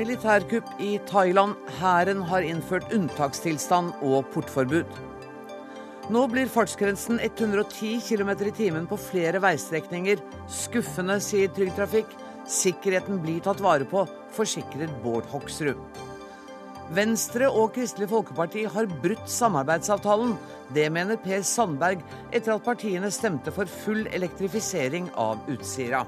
[0.00, 1.56] Militærkupp i Thailand.
[1.80, 4.86] Hæren har innført unntakstilstand og portforbud.
[6.10, 10.22] Nå blir fartsgrensen 110 km i timen på flere veistrekninger.
[10.50, 12.14] Skuffende, sier Trygg Trafikk.
[12.50, 15.78] Sikkerheten blir tatt vare på, forsikrer Bård Hoksrud.
[16.90, 20.32] Venstre og Kristelig Folkeparti har brutt samarbeidsavtalen.
[20.74, 22.00] Det mener Per Sandberg
[22.34, 26.02] etter at partiene stemte for full elektrifisering av Utsira.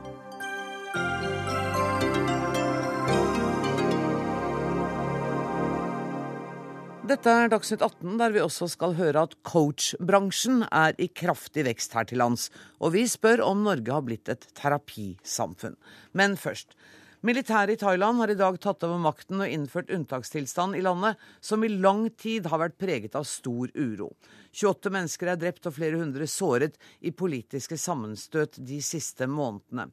[7.13, 11.95] Dette er Dagsnytt 18, der vi også skal høre at coachbransjen er i kraftig vekst
[11.95, 12.49] her til lands.
[12.83, 15.79] Og vi spør om Norge har blitt et terapisamfunn.
[16.19, 16.75] Men først.
[17.23, 21.63] Militæret i Thailand har i dag tatt over makten og innført unntakstilstand i landet, som
[21.63, 24.09] i lang tid har vært preget av stor uro.
[24.51, 29.87] 28 mennesker er drept og flere hundre såret i politiske sammenstøt de siste månedene.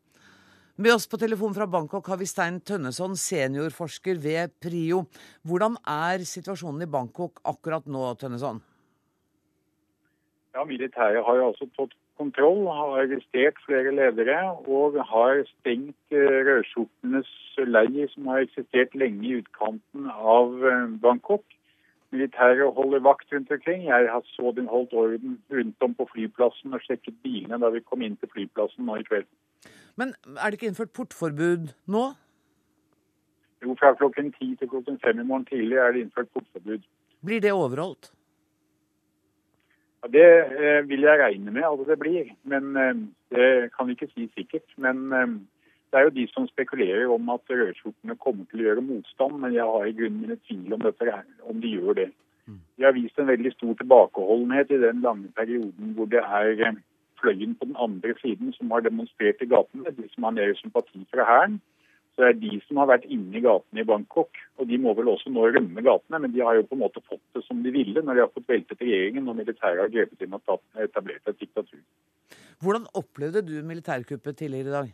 [0.82, 5.04] Med oss på telefon fra Bangkok har vi Stein Tønneson, seniorforsker ved PRIO.
[5.46, 8.64] Hvordan er situasjonen i Bangkok akkurat nå, Tønneson?
[10.58, 16.40] Ja, Militæret har jo altså fått kontroll, har arrestert flere ledere og har stengt eh,
[16.48, 17.32] rødskjortenes
[17.76, 21.46] leir, som har eksistert lenge i utkanten av eh, Bangkok.
[22.12, 23.84] Militæret holder vakt rundt omkring.
[23.86, 27.84] Jeg har så den holdt orden rundt om på flyplassen og sjekket bilene da vi
[27.86, 29.30] kom inn til flyplassen nå i kveld.
[30.00, 32.06] Men er det ikke innført portforbud nå?
[33.64, 36.88] Jo, fra klokken ti til klokken fem i morgen tidlig er det innført portforbud.
[37.26, 38.14] Blir det overholdt?
[40.00, 40.28] Ja, Det
[40.66, 42.96] eh, vil jeg regne med at det blir, men eh,
[43.36, 44.68] det kan vi ikke si sikkert.
[44.78, 45.28] Men eh,
[45.92, 49.54] det er jo de som spekulerer om at rødskjortene kommer til å gjøre motstand, men
[49.54, 52.10] jeg har i grunnen mine tvil om, dette, om de gjør det.
[52.78, 56.80] De har vist en veldig stor tilbakeholdenhet i den lange perioden hvor det er eh,
[57.22, 61.04] fløyen på den andre siden som har demonstrert i gatene, de som har mer sympati
[61.14, 61.60] fra hæren.
[62.20, 64.36] Så det er de som har vært inne i gatene i Bangkok.
[64.60, 67.00] Og de må vel også nå rømme gatene, men de har jo på en måte
[67.06, 70.26] fått det som de ville når de har fått veltet regjeringen og militæret har grepet
[70.26, 71.80] inn og etablert et diktatur.
[72.60, 74.90] Hvordan opplevde du militærkuppet tidligere i dag?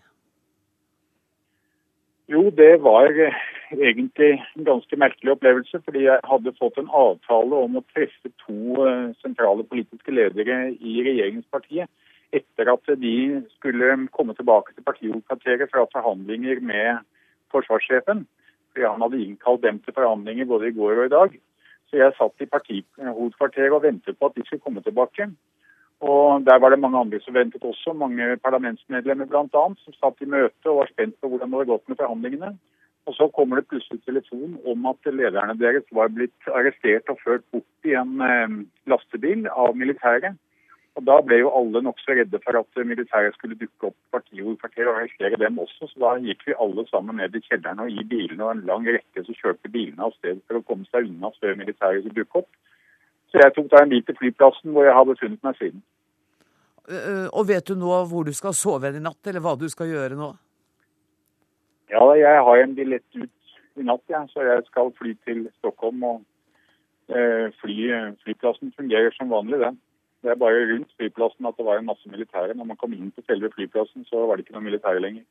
[2.35, 3.41] Jo, det var eh,
[3.73, 5.81] egentlig en ganske merkelig opplevelse.
[5.81, 10.99] Fordi jeg hadde fått en avtale om å treffe to eh, sentrale politiske ledere i
[11.09, 11.89] regjeringspartiet
[12.35, 13.17] etter at de
[13.55, 17.05] skulle komme tilbake til partihovedkvarteret fra forhandlinger med
[17.53, 18.25] forsvarssjefen.
[18.71, 21.35] Fordi han hadde innkalt dem til forhandlinger både i går og i dag.
[21.87, 25.29] Så jeg satt i partihovedkvarteret og ventet på at de skulle komme tilbake.
[26.01, 29.65] Og Der var det mange andre som ventet også, mange parlamentsmedlemmer bl.a.
[29.83, 32.57] som satt i møte og var spent på hvordan det hadde gått med forhandlingene.
[33.05, 37.45] Og Så kommer det plutselig telefon om at lederne deres var blitt arrestert og ført
[37.51, 38.55] bort i en eh,
[38.91, 40.35] lastebil av militæret.
[40.95, 44.99] Og Da ble jo alle nokså redde for at militæret skulle dukke opp partihovedkvarteret og
[45.01, 45.89] arrestere dem også.
[45.91, 48.87] Så da gikk vi alle sammen ned i kjelleren og i bilene, og en lang
[48.87, 52.43] rekke så kjørte bilene av sted for å komme seg unna før militæret skulle dukke
[52.43, 52.49] opp.
[53.27, 55.83] Så jeg tok da en bil til flyplassen hvor jeg har befunnet meg siden.
[56.85, 59.89] Uh, og vet du nå hvor du skal sove i natt, eller hva du skal
[59.91, 60.29] gjøre nå?
[61.91, 63.31] Ja, jeg har en billett ut
[63.75, 66.03] i natt, ja, så jeg skal fly til Stockholm.
[66.07, 66.21] og
[67.11, 67.75] uh, fly,
[68.23, 69.81] Flyplassen fungerer som vanlig, den.
[70.25, 72.55] Det er bare rundt flyplassen at det var en masse militære.
[72.57, 75.25] Når man kom inn på selve flyplassen, så var det ikke noe militære lenger.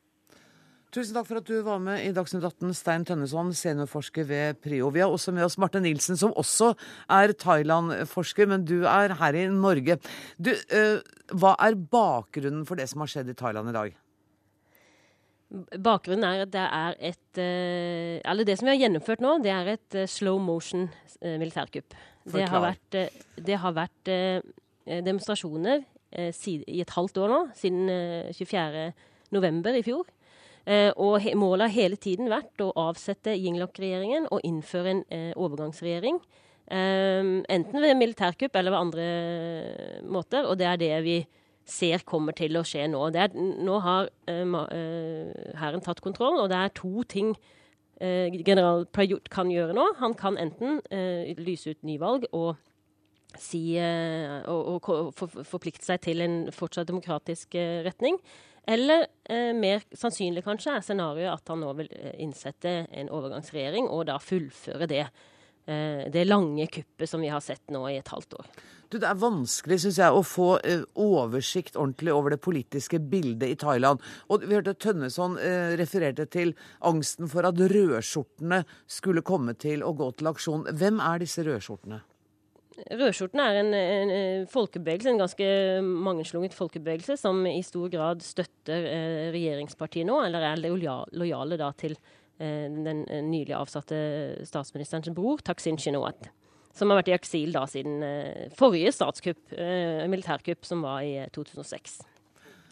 [0.95, 4.87] Tusen takk for at du var med i Dagsnytt 18, Stein Tønneson, seniorforsker ved PRIO.
[4.95, 6.69] Vi har også med oss Marte Nilsen, som også
[7.11, 9.99] er Thailand-forsker, men du er her i Norge.
[10.39, 11.03] Du, uh,
[11.35, 14.01] hva er bakgrunnen for det som har skjedd i Thailand i dag?
[15.83, 19.51] Bakgrunnen er at det er et uh, Eller det som vi har gjennomført nå, det
[19.51, 20.87] er et uh, slow motion
[21.19, 21.95] militærkupp.
[22.31, 22.95] Det har vært,
[23.47, 24.09] det har vært
[24.85, 25.81] demonstrasjoner
[26.15, 27.89] i et halvt år nå, siden
[28.37, 29.79] 24.11.
[29.79, 30.05] i fjor.
[30.65, 36.17] Eh, og målet har hele tiden vært å avsette Yingluck-regjeringen og innføre en eh, overgangsregjering.
[36.65, 39.05] Eh, enten ved militærkupp eller ved andre
[40.09, 40.49] måter.
[40.49, 41.19] Og det er det vi
[41.69, 43.03] ser kommer til å skje nå.
[43.13, 47.31] Er, nå har hæren tatt kontroll, og det er to ting
[47.97, 49.85] general Prayut kan gjøre nå.
[49.97, 50.81] Han kan enten
[51.39, 52.59] lyse ut nyvalg og
[53.41, 58.19] si, og, og, og forplikte seg til en fortsatt demokratisk retning.
[58.65, 63.89] Eller eh, mer sannsynlig kanskje er scenarioet at han nå vil eh, innsette en overgangsregjering,
[63.93, 65.03] og da fullføre det.
[65.69, 68.49] Eh, det lange kuppet som vi har sett nå i et halvt år.
[68.89, 73.53] Du, det er vanskelig synes jeg, å få eh, oversikt ordentlig over det politiske bildet
[73.53, 74.01] i Thailand.
[74.33, 76.55] Og Vi hørte Tønneson eh, refererte til
[76.85, 80.67] angsten for at rødskjortene skulle komme til å gå til aksjon.
[80.73, 82.01] Hvem er disse rødskjortene?
[82.75, 85.45] Rødskjorten er en, en, folkebevegelse, en ganske
[85.81, 91.95] mangeslunget folkebevegelse, som i stor grad støtter eh, regjeringspartiet nå, eller er lojale da til
[91.95, 93.99] eh, den nylig avsatte
[94.47, 96.27] statsministerens bror, Taksin Shinawat.
[96.75, 101.15] Som har vært i eksil da siden eh, forrige statskupp, eh, militærkupp, som var i
[101.31, 102.01] 2006.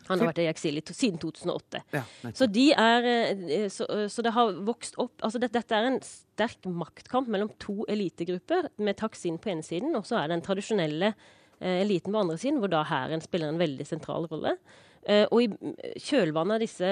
[0.09, 1.83] Han har vært i eksil siden 2008.
[1.95, 2.03] Ja,
[2.35, 5.89] så, de er, eh, så, eh, så, det har vokst opp altså det, Dette er
[5.89, 10.37] en sterk maktkamp mellom to elitegrupper, med Taksin på ene siden, og så er det
[10.37, 14.57] den tradisjonelle eh, eliten på andre siden, hvor da hæren spiller en veldig sentral rolle.
[15.03, 16.89] Eh, og i kjølvannet av disse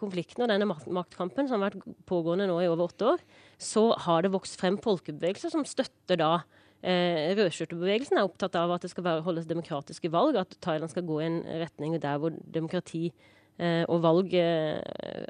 [0.00, 3.24] konfliktene og denne maktkampen, som har vært pågående nå i over åtte år,
[3.60, 6.32] så har det vokst frem folkebevegelser som støtter da
[6.80, 11.04] Eh, Rødskjortebevegelsen er opptatt av at det skal være, holdes demokratiske valg, at Thailand skal
[11.08, 13.10] gå i en retning der hvor demokrati
[13.60, 14.80] eh, og valg eh,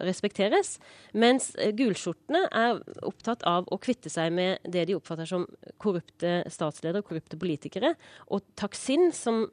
[0.06, 0.76] respekteres.
[1.12, 5.48] Mens eh, gulskjortene er opptatt av å kvitte seg med det de oppfatter som
[5.82, 7.96] korrupte statsledere og korrupte politikere.
[8.30, 9.46] Og Taksin, som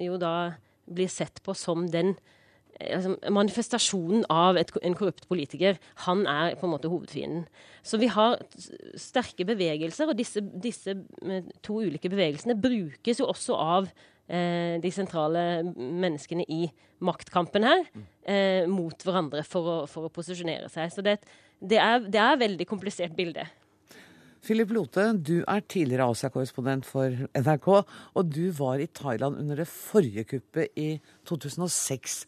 [0.00, 0.34] jo da
[0.90, 2.16] blir sett på som den
[2.80, 7.46] altså, manifestasjonen av et, en korrupt politiker, han er på en måte hovedfienden.
[7.82, 8.38] Så vi har
[8.98, 10.96] sterke bevegelser, og disse, disse
[11.64, 13.88] to ulike bevegelsene brukes jo også av
[14.28, 15.44] eh, de sentrale
[15.76, 16.66] menneskene i
[17.04, 17.86] maktkampen her
[18.28, 20.92] eh, mot hverandre for å, for å, posisjonere seg.
[20.92, 21.18] Så det,
[21.60, 23.46] det, det er et veldig komplisert bilde.
[24.40, 27.66] Philip Lote, du er tidligere Asia-korrespondent for NRK,
[28.16, 30.94] og du var i Thailand under det forrige kuppet i
[31.28, 32.22] 2006.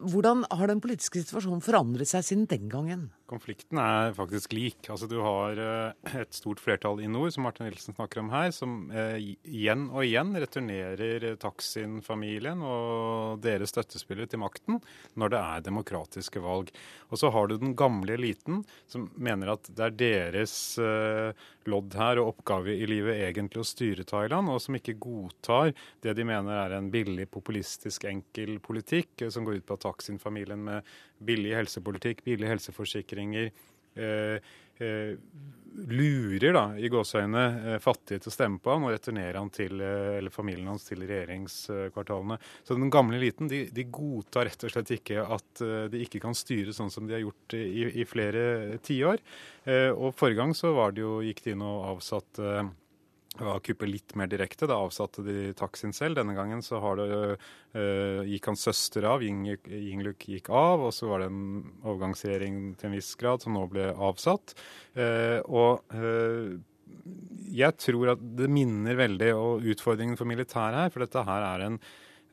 [0.00, 3.08] Hvordan har den politiske situasjonen forandret seg siden den gangen?
[3.30, 4.88] Konflikten er faktisk lik.
[4.90, 8.50] Altså, du har eh, et stort flertall i nord, som Martin Nilsen snakker om her,
[8.54, 14.80] som eh, igjen og igjen returnerer Taksin-familien og deres støttespillere til makten
[15.14, 16.72] når det er demokratiske valg.
[17.10, 21.30] Og så har du den gamle eliten, som mener at det er deres eh,
[21.70, 25.70] lodd her og oppgave i livet egentlig å styre Thailand, og som ikke godtar
[26.02, 30.66] det de mener er en billig, populistisk, enkel politikk som går ut på at Taksin-familien
[30.66, 33.19] med billig helsepolitikk, billig helseforsikringer.
[33.20, 34.34] Eh,
[34.86, 35.16] eh,
[35.90, 37.42] lurer da, i gåseøyne
[37.74, 41.04] eh, fattige til å stemme på han og returnerer han til, eller familien hans til
[41.04, 42.38] regjeringskvartalene.
[42.66, 46.36] Så den gamle eliten de, de godtar rett og slett ikke at de ikke kan
[46.36, 49.22] styre sånn som de har gjort i, i flere tiår.
[49.94, 52.64] Og forrige gang så var det jo, gikk de inn og avsatte
[53.46, 54.68] var kuppet litt mer direkte.
[54.70, 56.18] Da avsatte de Taksin selv.
[56.18, 57.08] Denne gangen så det,
[57.76, 61.44] uh, gikk hans søster av, Yingluk gikk av, og så var det en
[61.84, 64.56] overgangsregjering til en viss grad som nå ble avsatt.
[64.98, 66.58] Uh, og uh,
[67.50, 71.66] jeg tror at det minner veldig om utfordringen for militæret her, for dette her er
[71.68, 71.80] en,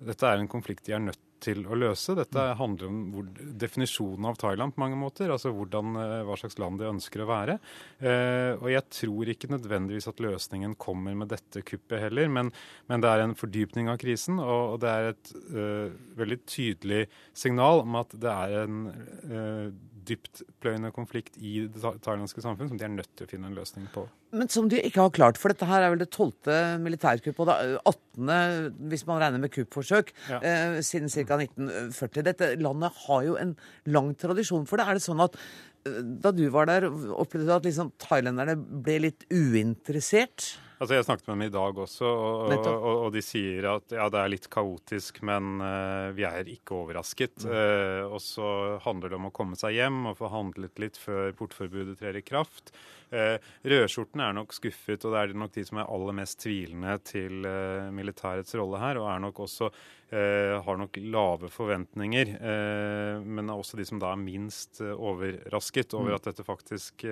[0.08, 2.16] dette er en konflikt de er nødt til å løse.
[2.18, 3.28] Dette handler om hvor,
[3.64, 5.32] definisjonen av Thailand på mange måter.
[5.34, 7.58] Altså hvordan, eh, hva slags land de ønsker å være.
[8.00, 12.52] Eh, og jeg tror ikke nødvendigvis at løsningen kommer med dette kuppet heller, men,
[12.88, 17.04] men det er en fordypning av krisen, og, og det er et eh, veldig tydelig
[17.38, 18.82] signal om at det er en
[19.28, 19.70] uh,
[20.08, 23.88] dyptpløyende konflikt i det thailandske samfunn som de er nødt til å finne en løsning
[23.94, 24.06] på.
[24.36, 27.50] Men som de ikke har klart, for dette her er vel det tolvte militærkuppet og
[27.50, 27.58] det
[27.92, 28.84] 18.
[28.92, 30.42] hvis man regner med kuppforsøk, ja.
[30.42, 31.40] eh, siden ca.
[31.40, 32.28] 1940.
[32.28, 33.56] Dette landet har jo en
[33.88, 34.88] lang tradisjon for det.
[34.88, 35.40] Er det sånn at
[35.88, 40.56] eh, da du var der, opplevde du at liksom thailenderne ble litt uinteressert?
[40.78, 44.06] Altså Jeg snakket med dem i dag også, og, og, og, de sier at ja,
[44.14, 47.48] det er litt kaotisk, men uh, vi er ikke overrasket.
[47.50, 51.34] Uh, og så handler det om å komme seg hjem og få handlet litt før
[51.40, 52.70] portforbudet trer i kraft.
[53.10, 56.98] Uh, Rødskjortene er nok skuffet, og det er nok de som er aller mest tvilende
[57.10, 57.50] til
[57.98, 59.74] militærets rolle her, og er nok også
[60.07, 64.94] Eh, har nok lave forventninger, eh, men er også de som da er minst eh,
[64.94, 66.16] overrasket over mm.
[66.16, 67.04] at dette faktisk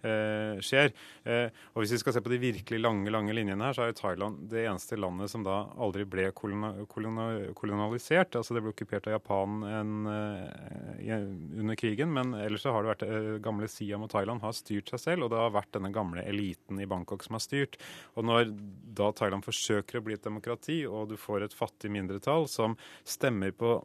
[0.00, 0.94] skjer.
[1.28, 3.96] og Hvis vi skal se på de virkelig lange lange linjene her, så er jo
[3.98, 8.38] Thailand det eneste landet som da aldri ble kolonialisert.
[8.38, 13.44] altså Det ble okkupert av Japan en, under krigen, men ellers så har det vært
[13.44, 16.80] gamle Siam og Thailand har styrt seg selv, og det har vært denne gamle eliten
[16.80, 17.76] i Bangkok som har styrt.
[18.16, 18.54] Og når
[18.96, 22.76] da Thailand forsøker å bli et demokrati, og du får et fattig mindretall, flertall som
[23.04, 23.84] stemmer på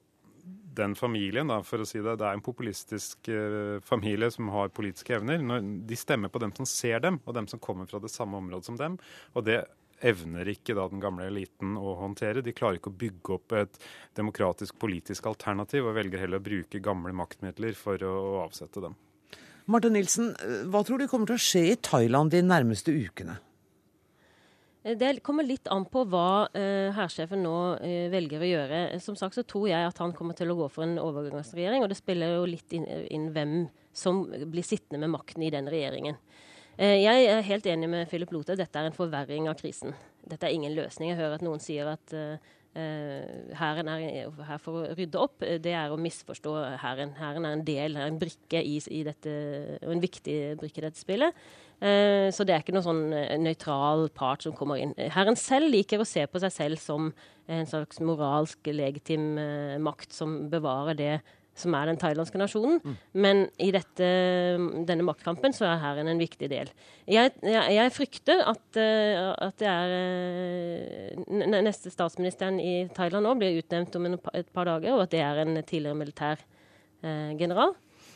[0.76, 4.70] den familien, da, for å si det, det er en populistisk uh, familie som har
[4.70, 5.40] politiske evner.
[5.88, 8.66] De stemmer på dem som ser dem, og dem som kommer fra det samme området
[8.66, 8.98] som dem.
[9.34, 9.64] Og det
[10.04, 12.44] evner ikke da den gamle eliten å håndtere.
[12.44, 13.80] De klarer ikke å bygge opp et
[14.16, 19.00] demokratisk politisk alternativ, og velger heller å bruke gamle maktmidler for å, avsette dem.
[19.72, 20.36] Martin Nilsen,
[20.70, 23.40] hva tror du kommer til å skje i Thailand de nærmeste ukene?
[24.86, 28.82] Eh, det kommer litt an på hva uh, hærsjefen nå uh, velger å gjøre.
[29.04, 31.92] Som sagt så tror jeg at han kommer til å gå for en overgangsregjering, og
[31.92, 33.56] det spiller jo litt inn, hvem
[33.96, 36.20] som blir sittende med makten i den regjeringen.
[36.76, 38.58] Jeg er helt enig med Philip Lote.
[38.60, 39.94] Dette er en forverring av krisen.
[40.28, 41.14] Dette er ingen løsning.
[41.14, 42.12] Jeg hører at noen sier at
[42.76, 45.40] Hæren er her for å rydde opp.
[45.40, 47.14] Det er å misforstå Hæren.
[47.16, 49.38] Hæren er en del, er en brikke i dette,
[49.86, 51.48] og en viktig brikke i dette spillet.
[51.84, 54.94] Eh, så det er ikke noen sånn eh, nøytral part som kommer inn.
[54.96, 57.10] Herren selv liker å se på seg selv som
[57.52, 61.16] en slags moralsk legitim eh, makt som bevarer det
[61.56, 62.82] som er den thailandske nasjonen.
[62.84, 62.96] Mm.
[63.24, 64.08] Men i dette,
[64.88, 66.72] denne maktkampen så er hæren en viktig del.
[67.08, 73.96] Jeg, jeg, jeg frykter at, at, det er Neste statsministeren i Thailand nå blir utnevnt
[73.96, 77.72] om et par dager, og at det er en tidligere militær eh, general.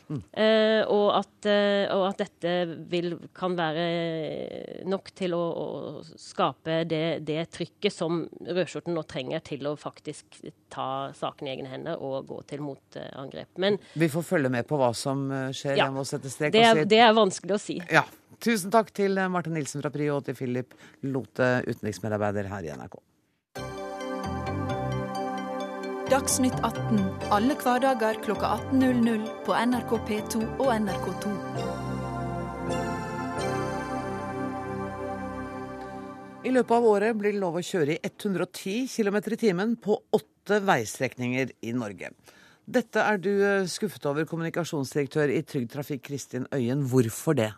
[0.10, 2.54] Uh, og, at, uh, og, at, dette
[2.90, 3.84] vil, kan være
[4.90, 5.68] nok til å, å
[6.18, 10.40] skape det, det, trykket som rødskjorten nå trenger til å faktisk
[10.74, 13.52] ta saken i egne hender og gå til motangrep.
[13.62, 15.78] Men Vi får følge med på hva som eh, skjer.
[15.78, 17.78] Ja, det, er, det er vanskelig å si.
[17.94, 18.08] Ja.
[18.40, 20.74] Tusen takk til Marte Nilsen fra PRIO og til Philip
[21.12, 23.02] Lote, utenriksmedarbeider her i NRK.
[26.10, 31.34] Dagsnytt 18 alle hverdager kl 18.00 på NRK P2 og NRK2.
[36.50, 40.00] I løpet av året blir det lov å kjøre i 110 km i timen på
[40.18, 42.10] åtte veistrekninger i Norge.
[42.66, 46.88] Dette er du eh, skuffet over, kommunikasjonsdirektør i Trygg Trafikk Kristin Øyen.
[46.90, 47.52] Hvorfor det?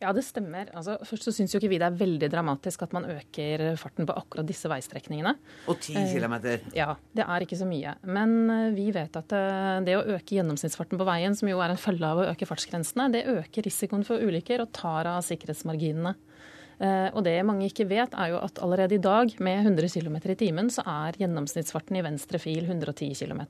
[0.00, 0.70] Ja, det stemmer.
[0.72, 4.06] Altså, først så syns jo ikke vi det er veldig dramatisk at man øker farten
[4.08, 5.34] på akkurat disse veistrekningene.
[5.68, 7.92] Og 10 eh, ja, det er ikke så mye.
[8.08, 11.74] Men eh, vi vet at eh, det å øke gjennomsnittsfarten på veien, som jo er
[11.74, 16.16] en følge av å øke fartsgrensene, det øker risikoen for ulykker og tar av sikkerhetsmarginene.
[16.80, 20.36] Og det mange ikke vet, er jo at allerede i dag, med 100 km i
[20.40, 23.42] timen, så er gjennomsnittsfarten i venstre fil 110 km.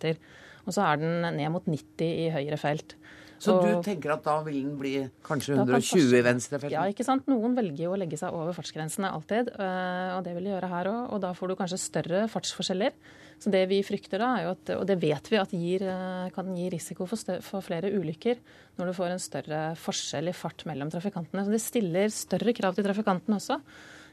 [0.66, 2.97] Og så er den ned mot 90 i høyre felt.
[3.40, 4.92] Så og, du tenker at da vil den bli
[5.25, 6.75] kanskje 120 i venstrefeltet?
[6.75, 7.25] Ja, ikke sant.
[7.30, 10.68] Noen velger jo å legge seg over fartsgrensene alltid, eh, og det vil de gjøre
[10.68, 10.99] her òg.
[11.16, 12.99] Og da får du kanskje større fartsforskjeller.
[13.40, 16.26] Så det vi frykter da, er jo at, og det vet vi at gir, eh,
[16.35, 18.42] kan gi risiko for, større, for, flere ulykker
[18.76, 21.47] når du får en større forskjell i fart mellom trafikantene.
[21.47, 23.56] Så det stiller større krav til trafikantene også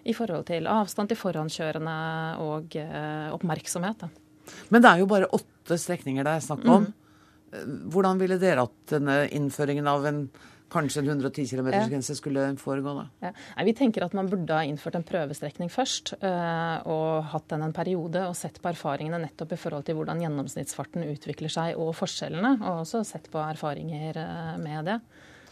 [0.08, 1.98] i forhold til avstand til forhåndskjørende
[2.46, 4.06] og eh, oppmerksomhet.
[4.06, 4.56] Da.
[4.72, 6.88] Men det er jo bare åtte strekninger det er snakk om.
[6.88, 7.07] Mm.
[7.52, 10.28] Hvordan ville dere at denne innføringen av en
[10.72, 12.94] kanskje en 110 km-grense skulle foregå?
[12.98, 13.06] da?
[13.28, 13.32] Ja.
[13.56, 17.64] Nei, vi tenker at man burde ha innført en prøvestrekning først, øh, og hatt den
[17.68, 21.94] en periode og sett på erfaringene nettopp i forhold til hvordan gjennomsnittsfarten utvikler seg og
[21.98, 25.02] forskjellene, og også sett på erfaringer øh, med det.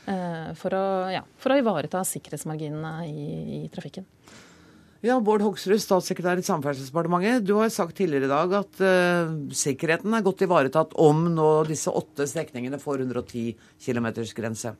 [0.06, 3.24] For, å, ja, for, å, ivareta sikkerhetsmarginene i,
[3.56, 4.06] i trafikken.
[5.06, 7.44] Ja, Bård Hoksrud, statssekretær i Samferdselsdepartementet.
[7.46, 11.94] Du har sagt tidligere i dag at uh, sikkerheten er godt ivaretatt om nå disse
[11.94, 13.52] åtte strekningene får 110
[13.86, 14.74] km-grense.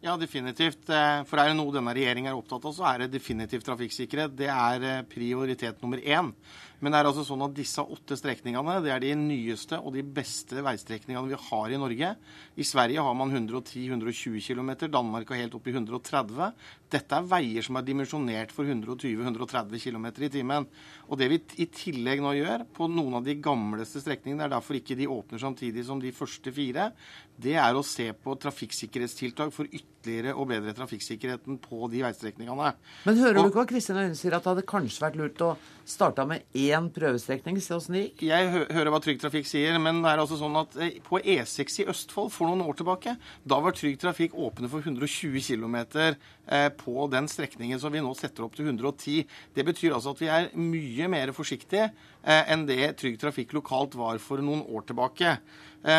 [0.00, 0.88] Ja, definitivt.
[0.88, 4.36] Eh, for er det noe denne regjeringen er opptatt av, så er det definitivt trafikksikkerhet.
[4.38, 6.30] Det er eh, prioritet nummer én.
[6.78, 10.04] Men det er altså sånn at disse åtte strekningene det er de nyeste og de
[10.04, 12.12] beste veistrekningene vi har i Norge.
[12.54, 16.52] I Sverige har man 110-120 km, Danmark har helt opp i 130.
[16.88, 20.68] Dette er veier som er dimensjonert for 120-130 km i timen.
[21.08, 24.54] Og det vi i tillegg nå gjør på noen av de gamleste strekningene, det er
[24.54, 26.92] derfor ikke de åpner samtidig som de første fire,
[27.38, 32.72] det er å se på trafikksikkerhetstiltak for ytterligere å bedre trafikksikkerheten på de veistrekningene.
[33.06, 35.44] Men hører og, du ikke hva Kristin Øyen sier, at det hadde kanskje vært lurt
[35.46, 35.52] å
[35.88, 37.58] starte med én prøvestrekning.
[37.62, 38.24] Se åssen det gikk.
[38.28, 41.20] Jeg hø hører hva Trygg Trafikk sier, men det er altså sånn at eh, på
[41.20, 43.14] E6 i Østfold for noen år tilbake,
[43.48, 48.12] da var Trygg Trafikk åpne for 120 km eh, på den strekningen som vi nå
[48.18, 49.24] setter opp til 110.
[49.56, 53.96] Det betyr altså at vi er mye mer forsiktige eh, enn det Trygg Trafikk lokalt
[53.98, 55.38] var for noen år tilbake.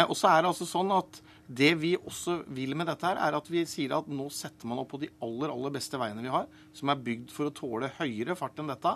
[0.10, 3.34] Og så er det altså sånn at det vi også vil med dette, her, er
[3.34, 6.30] at vi sier at nå setter man opp på de aller aller beste veiene vi
[6.30, 6.46] har,
[6.78, 8.92] som er bygd for å tåle høyere fart enn dette.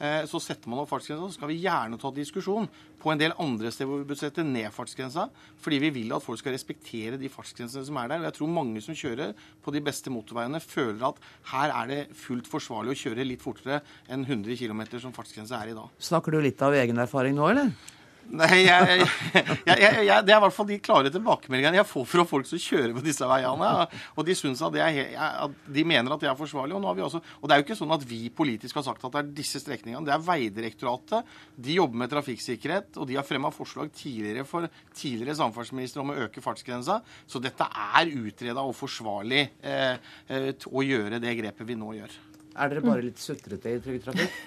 [0.00, 1.28] Eh, så setter man opp fartsgrensa.
[1.28, 4.46] Så skal vi gjerne ta diskusjon på en del andre steder hvor vi bør sette
[4.46, 5.26] ned fartsgrensa.
[5.60, 8.24] Fordi vi vil at folk skal respektere de fartsgrensene som er der.
[8.24, 11.20] Og jeg tror mange som kjører på de beste motorveiene, føler at
[11.52, 15.74] her er det fullt forsvarlig å kjøre litt fortere enn 100 km som fartsgrensa er
[15.74, 15.92] i dag.
[16.08, 17.76] Snakker du litt av egen erfaring nå, eller?
[18.28, 22.24] Nei, jeg, jeg, jeg, Det er i hvert fall de klare tilbakemeldingene jeg får fra
[22.28, 23.70] folk som kjører på disse veiene.
[24.18, 24.36] Og de
[24.82, 26.76] er, at de mener at det er forsvarlig.
[26.76, 29.22] Og, også, og, det er jo ikke sånn at vi politisk har sagt at det
[29.22, 30.04] er disse strekningene.
[30.06, 31.34] Det er Vegdirektoratet.
[31.56, 36.20] De jobber med trafikksikkerhet, og de har fremma forslag tidligere for tidligere samferdselsminister om å
[36.26, 37.00] øke fartsgrensa.
[37.26, 39.94] Så dette er utreda og forsvarlig eh,
[40.28, 42.18] eh, å gjøre det grepet vi nå gjør.
[42.58, 44.36] Er dere bare litt sutrete i Trygg Trafikk?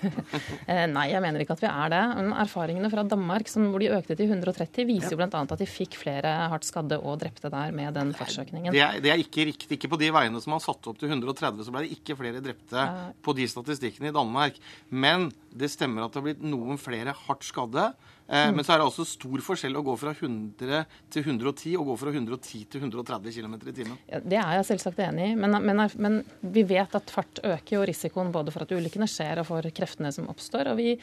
[0.72, 2.02] Eh, nei, jeg mener ikke at vi er det.
[2.18, 5.42] Men erfaringene fra Danmark som, hvor de økte til 130, viser jo bl.a.
[5.42, 8.72] at de fikk flere hardt skadde og drepte der med den fartsøkningen.
[8.76, 9.76] Det er, det er ikke riktig.
[9.78, 12.44] Ikke på de veiene som man satte opp til 130, så ble det ikke flere
[12.44, 12.88] drepte
[13.26, 14.60] på de statistikkene i Danmark.
[14.90, 17.90] Men det stemmer at det har blitt noen flere hardt skadde.
[18.32, 18.56] Eh, mm.
[18.56, 21.98] Men så er det også stor forskjell å gå fra 100 til 110 og gå
[22.00, 24.00] fra 110 til 130 km i timen.
[24.08, 27.76] Ja, det er jeg selvsagt enig i, men, men, men, vi vet at fart øker
[27.76, 30.72] jo risikoen både for at ulykkene skjer og for kreftene som oppstår.
[30.72, 30.96] og vi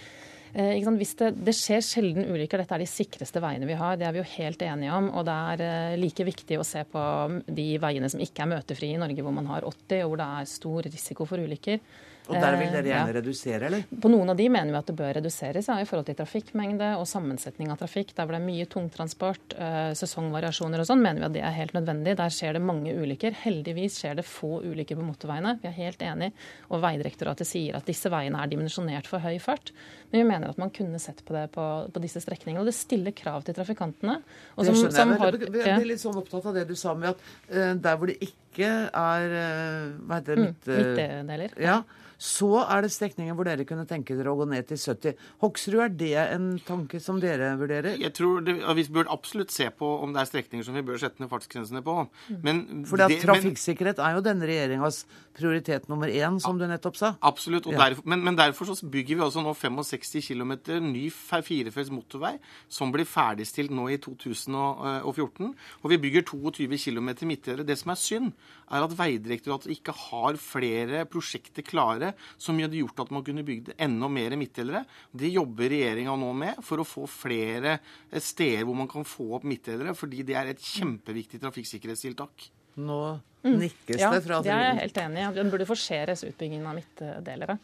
[0.56, 2.62] Eh, Hvis det, det, skjer sjelden ulykker.
[2.62, 3.99] Dette er de sikreste veiene vi har.
[3.99, 5.11] Det er vi jo helt enige om.
[5.12, 7.02] Og det er eh, like viktig å se på
[7.47, 10.30] de veiene som ikke er møtefrie i Norge, hvor man har 80, og hvor det
[10.38, 11.82] er stor risiko for ulykker.
[12.28, 13.16] Og der vil dere eh, gjerne ja.
[13.16, 13.85] redusere, eller?
[14.02, 16.90] På noen av de mener vi at det bør reduseres ja, i forhold til trafikkmengde
[17.00, 18.12] og sammensetning av trafikk.
[18.16, 21.56] Der hvor det er mye tungtransport, uh, sesongvariasjoner og sånn, mener vi at det er
[21.56, 22.16] helt nødvendig.
[22.20, 23.37] Der skjer det mange ulykker.
[23.44, 25.56] Heldigvis skjer det få ulykker på motorveiene.
[25.62, 26.32] Vi er helt enig.
[26.68, 29.73] Og Vegdirektoratet sier at disse veiene er dimensjonert for høy fart.
[30.11, 32.61] Men vi mener at man kunne sett på det på, på disse strekningene.
[32.64, 34.20] Og det stiller krav til trafikantene.
[34.56, 37.25] Og som, som har, jeg blir litt sånn opptatt av det du sa med at
[37.52, 41.57] uh, der hvor det ikke er uh, hva heter det, mm, midtdeler.
[41.62, 41.83] Ja,
[42.19, 45.15] så er det strekninger hvor dere kunne tenke dere å gå ned til 70.
[45.38, 47.95] Hoksrud, er det en tanke som dere vurderer?
[48.03, 50.99] Jeg tror det, Vi bør absolutt se på om det er strekninger som vi bør
[50.99, 51.95] sette ned fartsgrensene på.
[52.43, 55.05] Men For trafikksikkerhet er jo denne regjeringas
[55.38, 57.12] prioritet nummer én, som du nettopp sa.
[57.23, 57.71] Absolutt.
[57.71, 57.79] Ja.
[57.87, 60.57] Derfor, men, men, derfor så bygger vi også nå 65 km
[60.91, 62.35] ny firefelts motorvei
[62.67, 65.55] som blir ferdigstilt nå i 2014.
[65.55, 67.69] Og vi bygger 22 km midtdelere.
[67.69, 68.33] Det som er synd,
[68.69, 73.73] er at Vegdirektoratet ikke har flere prosjekter klare som hadde gjort at man kunne bygd
[73.81, 74.85] enda mer midtdelere.
[75.11, 77.78] Det jobber regjeringa nå med for å få flere
[78.12, 82.50] steder hvor man kan få opp midtdelere, fordi det er et kjempeviktig trafikksikkerhetstiltak.
[82.78, 83.00] Nå
[83.49, 85.28] nikkes det fra Ja, det er jeg helt enig i.
[85.38, 87.59] Den burde forseres, utbyggingen av midtdelere.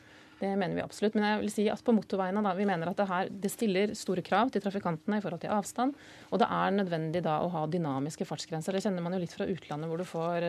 [0.45, 1.15] Det mener vi absolutt.
[1.17, 3.95] Men jeg vil si at på motorveiene da, vi mener at det, her, det stiller
[3.97, 5.95] store krav til trafikantene i forhold til avstand.
[6.31, 8.77] Og det er nødvendig da å ha dynamiske fartsgrenser.
[8.77, 10.49] Det kjenner man jo litt fra utlandet, hvor du får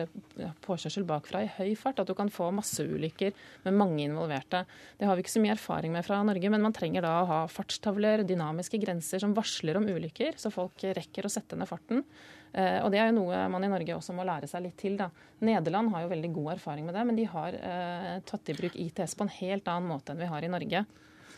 [0.66, 2.02] påkjørsel bakfra i høy fart.
[2.02, 3.32] At du kan få masseulykker
[3.64, 4.66] med mange involverte.
[5.00, 7.28] Det har vi ikke så mye erfaring med fra Norge, men man trenger da å
[7.32, 12.04] ha fartstavler, dynamiske grenser som varsler om ulykker, så folk rekker å sette ned farten.
[12.56, 14.96] Eh, og Det er jo noe man i Norge også må lære seg litt til.
[14.96, 15.10] da.
[15.44, 18.78] Nederland har jo veldig god erfaring med det, men de har eh, tatt i bruk
[18.80, 20.86] ITS på en helt annen måte enn vi har i Norge.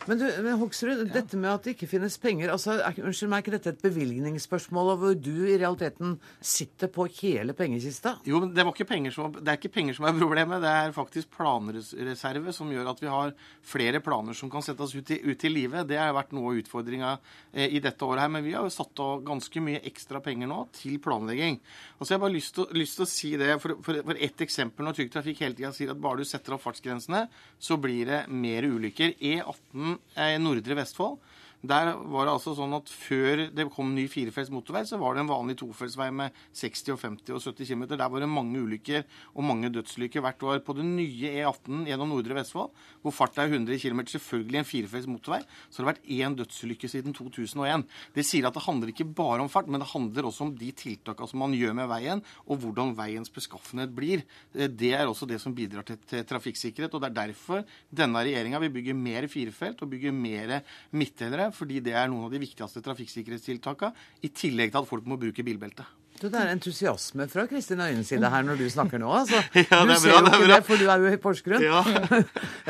[0.07, 1.07] Men, du, men Hoksrud, ja.
[1.13, 3.83] dette med at det ikke finnes penger altså, er, Unnskyld meg, er ikke dette et
[3.83, 8.15] bevilgningsspørsmål hvor du i realiteten sitter på hele pengekista?
[8.27, 10.63] Jo, men det, var ikke som, det er ikke penger som er problemet.
[10.63, 13.33] Det er faktisk planreserve som gjør at vi har
[13.65, 15.87] flere planer som kan settes ut i, ut i livet.
[15.89, 17.13] Det har vært noe av utfordringa
[17.53, 18.33] eh, i dette året her.
[18.33, 21.59] Men vi har jo satt av ganske mye ekstra penger nå til planlegging.
[21.97, 24.23] Og så har jeg bare lyst til, lyst til å si det for, for, for
[24.29, 27.25] ett eksempel når Trygg Trafikk hele tida sier at bare du setter opp fartsgrensene,
[27.59, 29.17] så blir det mer ulykker.
[29.19, 31.19] E18 i Nordre Vestfold
[31.59, 35.25] der var det altså sånn at Før det kom ny firefelts motorvei, så var det
[35.25, 37.83] en vanlig tofeltsvei med 60, og 50 og 70 km.
[37.91, 40.61] Der var det mange ulykker og mange dødsulykker hvert år.
[40.63, 42.71] På den nye E18 gjennom Nordre Vestfold,
[43.03, 46.91] hvor farta er 100 km, selvfølgelig en firefelts motorvei, så har det vært én dødsulykke
[46.91, 47.85] siden 2001.
[48.15, 50.71] Det sier at det handler ikke bare om fart, men det handler også om de
[50.71, 54.23] tiltakene som man gjør med veien, og hvordan veiens beskaffenhet blir.
[54.53, 56.93] Det er også det som bidrar til, trafikksikkerhet.
[56.93, 60.59] og Det er derfor denne regjeringa vil bygge mer firefelt og bygge mer
[60.95, 65.19] midtdelere fordi det er noen av de viktigste trafikksikkerhetstiltakene, i tillegg til at folk må
[65.21, 65.85] bruke bilbelte.
[66.19, 69.07] Du, det er entusiasme fra Kristin Øyens side her når du snakker nå.
[69.21, 69.39] Altså.
[69.69, 71.63] Ja, du ser jo ikke det, for du er jo i Porsgrunn.
[71.63, 71.83] Ja.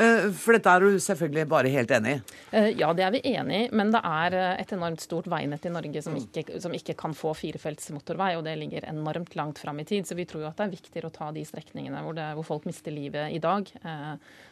[0.00, 2.20] Eh, for dette er du selvfølgelig bare helt enig i?
[2.56, 3.64] Eh, ja, det er vi enig i.
[3.76, 7.12] Men det er eh, et enormt stort veinett i Norge som ikke, som ikke kan
[7.16, 10.08] få firefelts motorvei, og det ligger enormt langt fram i tid.
[10.08, 12.48] Så vi tror jo at det er viktigere å ta de strekningene hvor, det, hvor
[12.48, 13.68] folk mister livet i dag.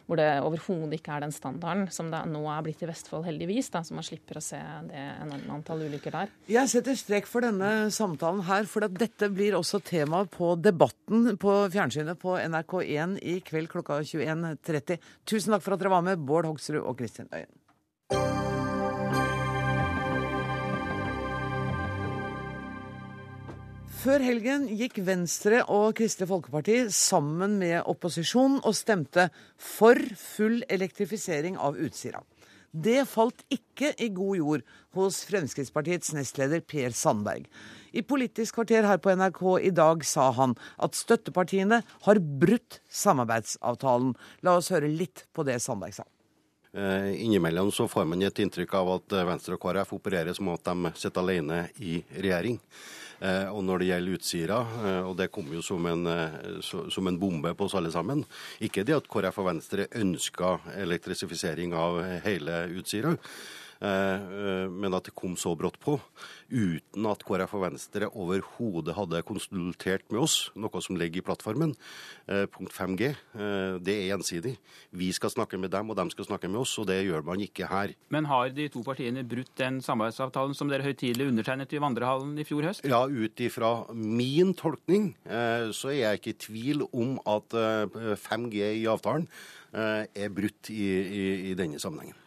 [0.05, 3.71] hvor det overhodet ikke er den standarden som det nå er blitt i Vestfold, heldigvis.
[3.73, 4.59] Da, så man slipper å se
[4.91, 6.35] det enorme antall ulykker der.
[6.51, 8.69] Jeg setter strek for denne samtalen her.
[8.69, 14.01] for at dette blir også tema på Debatten på fjernsynet på NRK1 i kveld klokka
[14.01, 14.99] 21.30.
[15.29, 17.51] Tusen takk for at dere var med, Bård Hoksrud og Kristin Øyen.
[23.99, 29.27] Før helgen gikk Venstre og Kristelig Folkeparti sammen med opposisjonen og stemte
[29.59, 32.23] for full elektrifisering av Utsira.
[32.71, 34.65] Det falt ikke i god jord
[34.97, 37.47] hos Fremskrittspartiets nestleder Per Sandberg.
[37.91, 44.13] I Politisk kvarter her på NRK i dag sa han at støttepartiene har brutt samarbeidsavtalen.
[44.45, 46.05] La oss høre litt på det Sandberg sa.
[46.77, 50.69] Eh, innimellom så får man et inntrykk av at Venstre og KrF opererer som at
[50.69, 52.59] de sitter alene i regjering.
[53.19, 57.07] Eh, og når det gjelder Utsira, eh, og det kom jo som en, eh, som
[57.07, 58.23] en, bombe på oss alle sammen
[58.63, 63.17] Ikke det at KrF og Venstre ønska elektrifisering av hele Utsira.
[63.79, 65.93] Men at det kom så brått på,
[66.51, 71.71] uten at KrF og Venstre overhodet hadde konsultert med oss, noe som ligger i plattformen.
[72.53, 73.13] Punkt 5G,
[73.79, 74.57] det er gjensidig.
[74.91, 77.45] Vi skal snakke med dem, og de skal snakke med oss, og det gjør man
[77.45, 77.95] ikke her.
[78.11, 82.45] Men har de to partiene brutt den samarbeidsavtalen som dere høytidelig undertegnet i Vandrehallen i
[82.47, 82.85] fjor høst?
[82.87, 87.55] Ja, ut ifra min tolkning eh, så er jeg ikke i tvil om at
[88.23, 89.27] 5G eh, i avtalen
[89.73, 92.17] eh, er brutt i, i, i denne sammenhengen.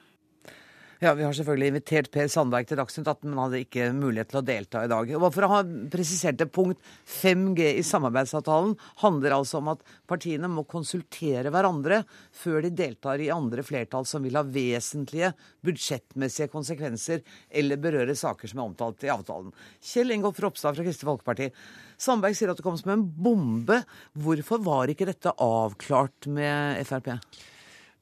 [1.03, 4.39] Ja, Vi har selvfølgelig invitert Per Sandberg til Dagsnytt 18, men hadde ikke mulighet til
[4.39, 5.09] å delta i dag.
[5.19, 6.79] Og For å ha presisert det, punkt
[7.11, 12.05] 5G i samarbeidsavtalen handler altså om at partiene må konsultere hverandre
[12.39, 15.33] før de deltar i andre flertall som vil ha vesentlige
[15.67, 19.51] budsjettmessige konsekvenser eller berøre saker som er omtalt i avtalen.
[19.83, 21.51] Kjell Ingolf Ropstad fra Kristelig Folkeparti.
[21.99, 23.83] Sandberg sier at det kom som en bombe.
[24.15, 27.17] Hvorfor var ikke dette avklart med Frp?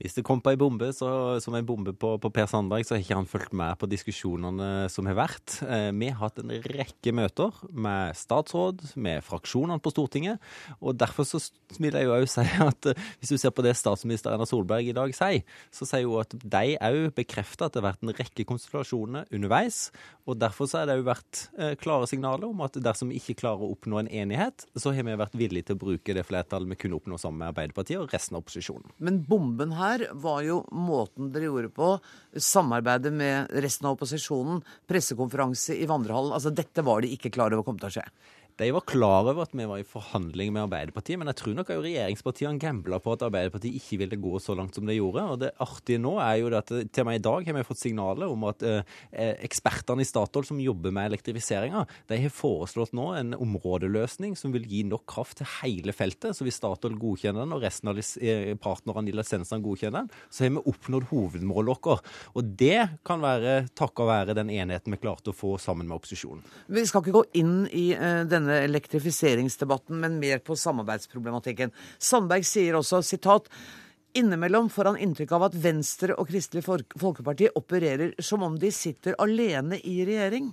[0.01, 1.11] Hvis det kom på ei bombe, så,
[1.45, 4.89] som en bombe på, på, Per Sandberg, så har ikke han fulgt med på diskusjonene
[4.93, 5.59] som har vært.
[5.67, 10.41] Eh, vi har hatt en rekke møter med statsråd, med fraksjonene på Stortinget.
[10.81, 11.43] og Derfor så
[11.77, 14.89] vil jeg jo òg si at eh, hvis du ser på det statsminister Erna Solberg
[14.89, 18.17] i dag sier, så sier hun at de òg bekrefter at det har vært en
[18.17, 19.91] rekke konstellasjoner underveis.
[20.25, 23.37] og Derfor så har det òg vært eh, klare signaler om at dersom vi ikke
[23.43, 26.73] klarer å oppnå en enighet, så har vi vært villige til å bruke det flertallet
[26.73, 28.97] vi kunne oppnå sammen med Arbeiderpartiet og resten av opposisjonen.
[28.97, 31.93] Men bomben her her, var jo måten dere gjorde på.
[32.37, 36.35] Samarbeidet med resten av opposisjonen, pressekonferanse i vandrehallen.
[36.37, 38.07] Altså, dette var de ikke klar over kom til å skje.
[38.61, 41.71] De var klar over at vi var i forhandling med Arbeiderpartiet, men jeg tror nok
[41.73, 45.23] at regjeringspartiene gambla på at Arbeiderpartiet ikke ville gå så langt som de gjorde.
[45.33, 47.81] Og det artige nå er jo at til og med i dag har vi fått
[47.81, 48.83] signaler om at eh,
[49.17, 54.53] eh ekspertene i Statoil som jobber med elektrifiseringa, de har foreslått nå en områdeløsning som
[54.53, 56.37] vil gi nok kraft til hele feltet.
[56.37, 60.45] Så hvis Statoil godkjenner den, og resten av eh, partnerne i lisensene godkjenner den, så
[60.45, 62.13] har vi oppnådd hovedmålet vårt.
[62.37, 66.45] Og det kan være takket være den enheten vi klarte å få sammen med opposisjonen.
[66.69, 67.89] Vi skal ikke gå inn i
[68.29, 71.73] denne denne elektrifiseringsdebatten, men mer på samarbeidsproblematikken.
[71.99, 73.51] Sandberg sier også sitat
[74.19, 79.15] Innimellom får han inntrykk av at Venstre og Kristelig Folkeparti opererer som om de sitter
[79.23, 80.49] alene i regjering.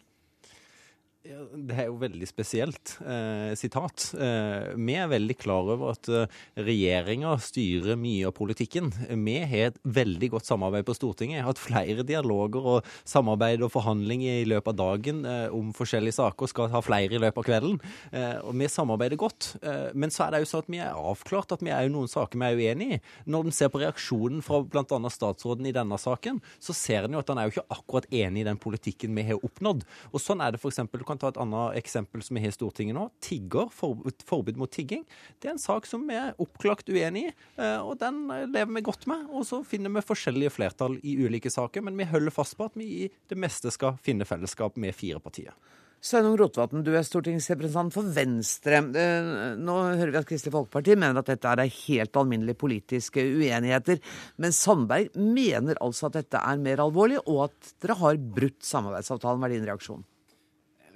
[1.28, 2.94] Det er jo veldig spesielt.
[3.04, 4.14] Eh, sitat.
[4.16, 6.30] Eh, vi er veldig klar over at eh,
[6.64, 8.88] regjeringa styrer mye av politikken.
[9.26, 11.40] Vi har et veldig godt samarbeid på Stortinget.
[11.40, 15.74] Jeg har hatt flere dialoger og samarbeid og forhandlinger i løpet av dagen eh, om
[15.76, 16.52] forskjellige saker.
[16.52, 17.82] Skal ha flere i løpet av kvelden.
[18.14, 19.50] Eh, og vi samarbeider godt.
[19.60, 21.96] Eh, men så er det jo sånn at vi er avklart at vi er jo
[21.98, 23.02] noen saker vi er uenig i.
[23.28, 25.14] Når en ser på reaksjonen fra bl.a.
[25.18, 28.46] statsråden i denne saken, så ser en jo at han er jo ikke akkurat enig
[28.46, 29.84] i den politikken vi har oppnådd.
[30.14, 30.86] Og sånn er det f.eks.
[30.96, 33.08] Du kan ta et annet eksempel som vi har i Stortinget nå.
[33.24, 35.06] Tigger, forbud mot tigging.
[35.40, 38.86] Det er en sak som vi er oppklagt uenig i, eh, og den lever vi
[38.90, 39.28] godt med.
[39.32, 42.78] Og så finner vi forskjellige flertall i ulike saker, men vi holder fast på at
[42.80, 45.56] vi i det meste skal finne fellesskap med fire partier.
[45.98, 48.84] Sveinung Rotevatn, du er stortingsrepresentant for Venstre.
[49.02, 53.98] Eh, nå hører vi at Kristelig Folkeparti mener at dette er helt alminnelige politiske uenigheter.
[54.38, 59.42] Men Sandberg mener altså at dette er mer alvorlig, og at dere har brutt samarbeidsavtalen.
[59.42, 60.06] Hva er din reaksjon?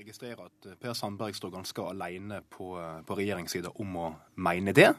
[0.01, 4.07] Registrerer at eh, Per Sandberg står ganske alene på, eh, på regjeringssida om å
[4.41, 4.89] mene det.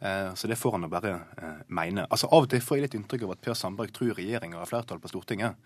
[0.00, 1.16] Eh, så det får han å bare
[1.72, 2.06] mene.
[2.08, 4.70] Altså Av og til får jeg litt inntrykk av at Per Sandberg tror regjeringa har
[4.70, 5.58] flertall på Stortinget.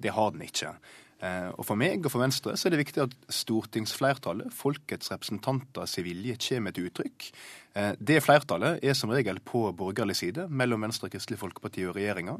[0.00, 0.74] Det har den ikke.
[1.20, 6.06] Og For meg og for Venstre så er det viktig at stortingsflertallet, folkets representanter sin
[6.06, 7.26] vilje, kommer til uttrykk.
[7.74, 12.36] Eh, det flertallet er som regel på borgerlig side, mellom Venstre, Kristelig Folkeparti og regjeringa.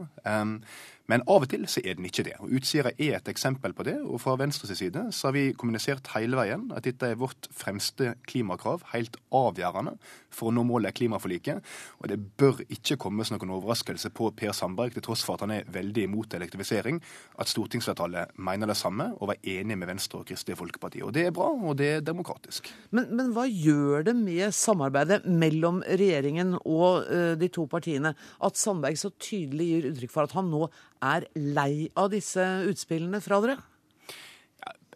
[1.10, 2.36] Men av og til så er den ikke det.
[2.38, 3.96] Og Utsira er et eksempel på det.
[4.04, 8.12] Og fra Venstres side så har vi kommunisert hele veien at dette er vårt fremste
[8.30, 9.96] klimakrav, helt avgjørende
[10.30, 11.66] for å nå målet i klimaforliket.
[11.98, 15.46] Og det bør ikke komme som noen overraskelse på Per Sandberg, til tross for at
[15.46, 17.00] han er veldig imot elektrifisering,
[17.42, 21.02] at stortingsflertallet mener det samme og var enig med Venstre og Kristelig Folkeparti.
[21.02, 22.70] Og det er bra, og det er demokratisk.
[22.94, 28.60] Men, men hva gjør det med samarbeidet mellom regjeringen og uh, de to partiene at
[28.60, 30.66] Sandberg så tydelig gir uttrykk for at han nå
[31.04, 33.60] er lei av disse utspillene fra dere?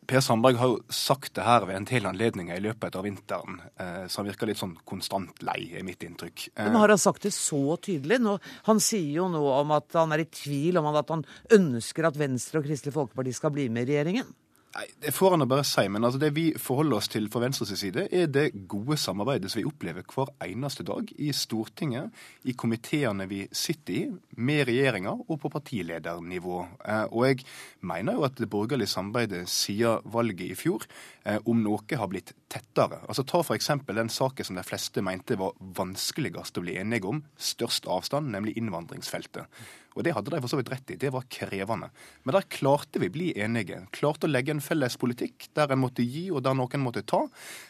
[0.05, 3.57] Per Sandberg har jo sagt det her ved en del anledninger i løpet av vinteren,
[3.81, 6.51] eh, så han virker litt sånn konstant lei, er mitt inntrykk.
[6.59, 8.21] Men Har han sagt det så tydelig?
[8.21, 8.37] Nå,
[8.69, 11.25] han sier jo nå om at han er i tvil om at han
[11.57, 14.29] ønsker at Venstre og Kristelig Folkeparti skal bli med i regjeringen.
[14.75, 17.71] Nei, Det får han bare si, men altså det vi forholder oss til fra Venstres
[17.79, 22.11] side, er det gode samarbeidet som vi opplever hver eneste dag i Stortinget,
[22.43, 24.03] i komiteene vi sitter i,
[24.35, 26.59] med regjeringa og på partiledernivå.
[26.91, 27.47] Eh, og jeg
[27.87, 30.89] mener jo at det borgerlige samarbeidet siden valget i fjor,
[31.23, 33.05] eh, om noe har blitt tettere.
[33.07, 33.71] Altså Ta f.eks.
[33.87, 38.59] den saken som de fleste mente var vanskeligst å bli enige om, størst avstand, nemlig
[38.59, 39.47] innvandringsfeltet.
[39.95, 41.91] Og det hadde de for så vidt rett i, det var krevende.
[42.25, 43.85] Men der klarte vi bli enige.
[43.95, 47.25] Klarte å legge en felles politikk der en måtte gi og der noen måtte ta,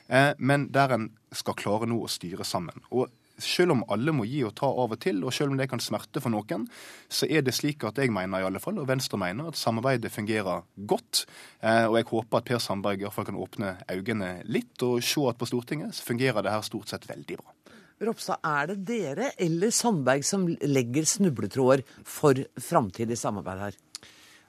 [0.08, 2.80] eh, men der en skal klare nå å styre sammen.
[2.94, 5.66] Og selv om alle må gi og ta av og til, og selv om det
[5.70, 6.68] kan smerte for noen,
[7.10, 10.12] så er det slik at jeg mener i alle fall, og Venstre mener, at samarbeidet
[10.14, 11.24] fungerer godt.
[11.60, 15.02] Eh, og jeg håper at Per Sandberg i hvert fall kan åpne øynene litt og
[15.04, 17.53] se at på Stortinget så fungerer det her stort sett veldig bra.
[18.02, 23.76] Ropstad, er det dere eller Sandberg som legger snubletråder for framtidig samarbeid her?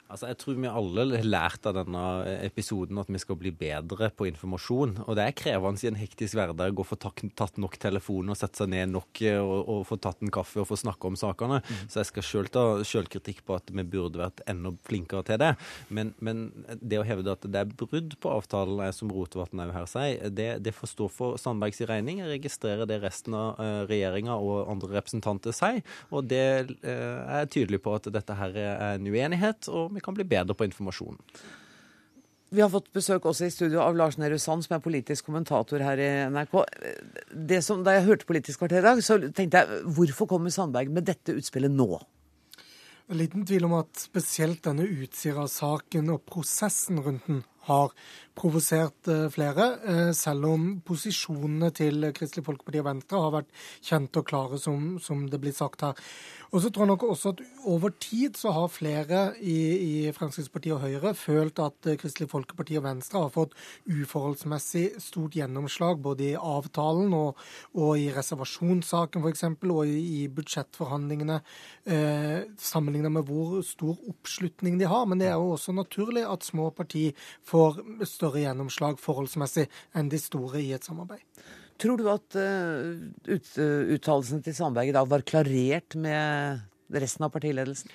[0.06, 2.02] Altså, Jeg tror vi alle har lært av denne
[2.46, 5.00] episoden at vi skal bli bedre på informasjon.
[5.08, 8.62] Og det er krevende i en hektisk hverdag å få tatt nok telefon og sette
[8.62, 11.62] seg ned nok eh, og, og få tatt en kaffe og få snakke om sakene.
[11.66, 11.88] Mm.
[11.90, 15.52] Så jeg skal sjøl ta sjølkritikk på at vi burde vært enda flinkere til det.
[15.90, 16.46] Men, men,
[16.86, 20.50] det å hevde at det er brudd på avtalen, som Rotevatn òg her sier, det,
[20.62, 22.22] det får stå for Sandbergs regning.
[22.22, 25.82] Jeg registrerer det resten av uh, regjeringa og andre representanter sier.
[26.14, 26.46] Og det
[26.86, 29.70] er tydelig på at dette her er en uenighet.
[29.72, 31.22] og vi kan bli bedre på informasjonen.
[32.56, 35.82] Vi har fått besøk også i studio av Lars Nehru Sand, som er politisk kommentator
[35.82, 36.54] her i NRK.
[37.66, 41.08] Som, da jeg hørte Politisk kvarter i dag, så tenkte jeg hvorfor kommer Sandberg med
[41.10, 41.90] dette utspillet nå?
[43.06, 47.92] En liten tvil om at spesielt denne Utsira-saken og prosessen rundt den har
[48.38, 53.54] provosert eh, flere, eh, selv om posisjonene til Kristelig Folkeparti og Venstre har vært
[53.86, 56.02] kjente og klare, som, som det blir sagt her.
[56.56, 60.78] Og så tror jeg nok også at over tid så har flere i, i Fremskrittspartiet
[60.78, 63.58] og Høyre følt at eh, Kristelig Folkeparti og Venstre har fått
[63.92, 67.42] uforholdsmessig stort gjennomslag både i avtalen og,
[67.76, 69.44] og i reservasjonssaken f.eks.
[69.52, 71.42] og i, i budsjettforhandlingene
[71.92, 75.04] eh, sammenlignet med hvor stor oppslutning de har.
[75.12, 77.10] Men det er jo også naturlig at små parti
[77.44, 81.28] får større gjennomslag forholdsmessig enn de store i et samarbeid.
[81.82, 82.96] Tror du at uh,
[83.28, 86.64] ut, uh, uttalelsen til Sandberg i dag var klarert med
[86.96, 87.92] resten av partiledelsen?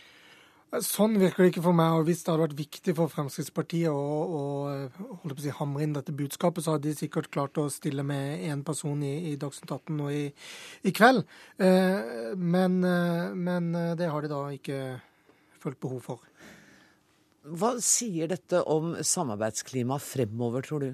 [0.87, 1.97] Sånn virker det ikke for meg.
[1.99, 4.05] og Hvis det hadde vært viktig for Fremskrittspartiet å,
[4.39, 8.63] å, si, hamre inn dette budskapet, så hadde de sikkert klart å stille med én
[8.67, 10.23] person i, i Dagsnytt 18 nå i,
[10.87, 11.25] i kveld.
[11.59, 14.79] Eh, men, eh, men, det har de da ikke
[15.59, 16.23] følt behov for.
[17.51, 20.91] Hva sier dette om samarbeidsklimaet fremover, tror du?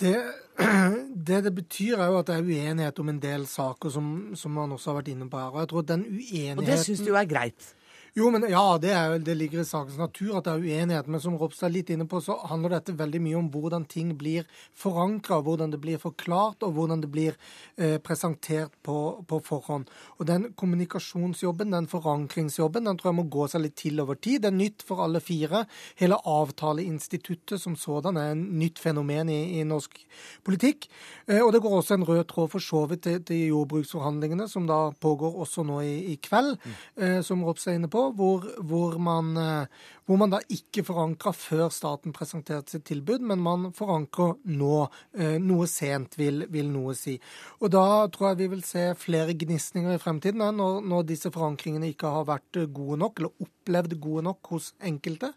[0.00, 0.14] Det,
[1.28, 4.54] det, det betyr, er jo at det er uenighet om en del saker, som, som
[4.56, 5.54] man også har vært inne på her.
[5.54, 6.62] Og jeg tror den uenigheten...
[6.62, 7.74] Og det syns du er greit?
[8.14, 11.08] Jo, men ja, det, er, det, ligger i sakens natur at det er uenighet.
[11.10, 14.12] Men som Ropstad er litt inne på, så handler dette veldig mye om hvordan ting
[14.14, 14.46] blir
[14.78, 17.34] forankra, hvordan det blir forklart, og hvordan det blir
[17.74, 19.90] eh, presentert på, på, forhånd.
[20.22, 24.44] Og den kommunikasjonsjobben, den forankringsjobben, den tror jeg må gå seg litt til over tid.
[24.44, 25.64] Det er nytt for alle fire.
[25.98, 29.98] Hele avtaleinstituttet som sådan er en nytt fenomen i, i norsk
[30.46, 30.86] politikk.
[31.26, 34.70] Eh, og det går også en rød tråd for så vidt til, til, jordbruksforhandlingene, som
[34.70, 36.80] da pågår også nå i, i kveld, mm.
[37.02, 41.32] eh, som Ropstad er inne på hvor, hvor, man, eh, hvor man da ikke forankra
[41.36, 44.84] før staten presenterte sitt tilbud, men man forankrer nå.
[45.16, 47.16] Eh, noe sent, vil, vil, noe si.
[47.62, 51.90] Og da tror jeg vi vil se flere gnisninger i fremtiden når, når disse forankringene
[51.92, 55.34] ikke har vært gode nok, eller opplevd gode nok hos enkelte.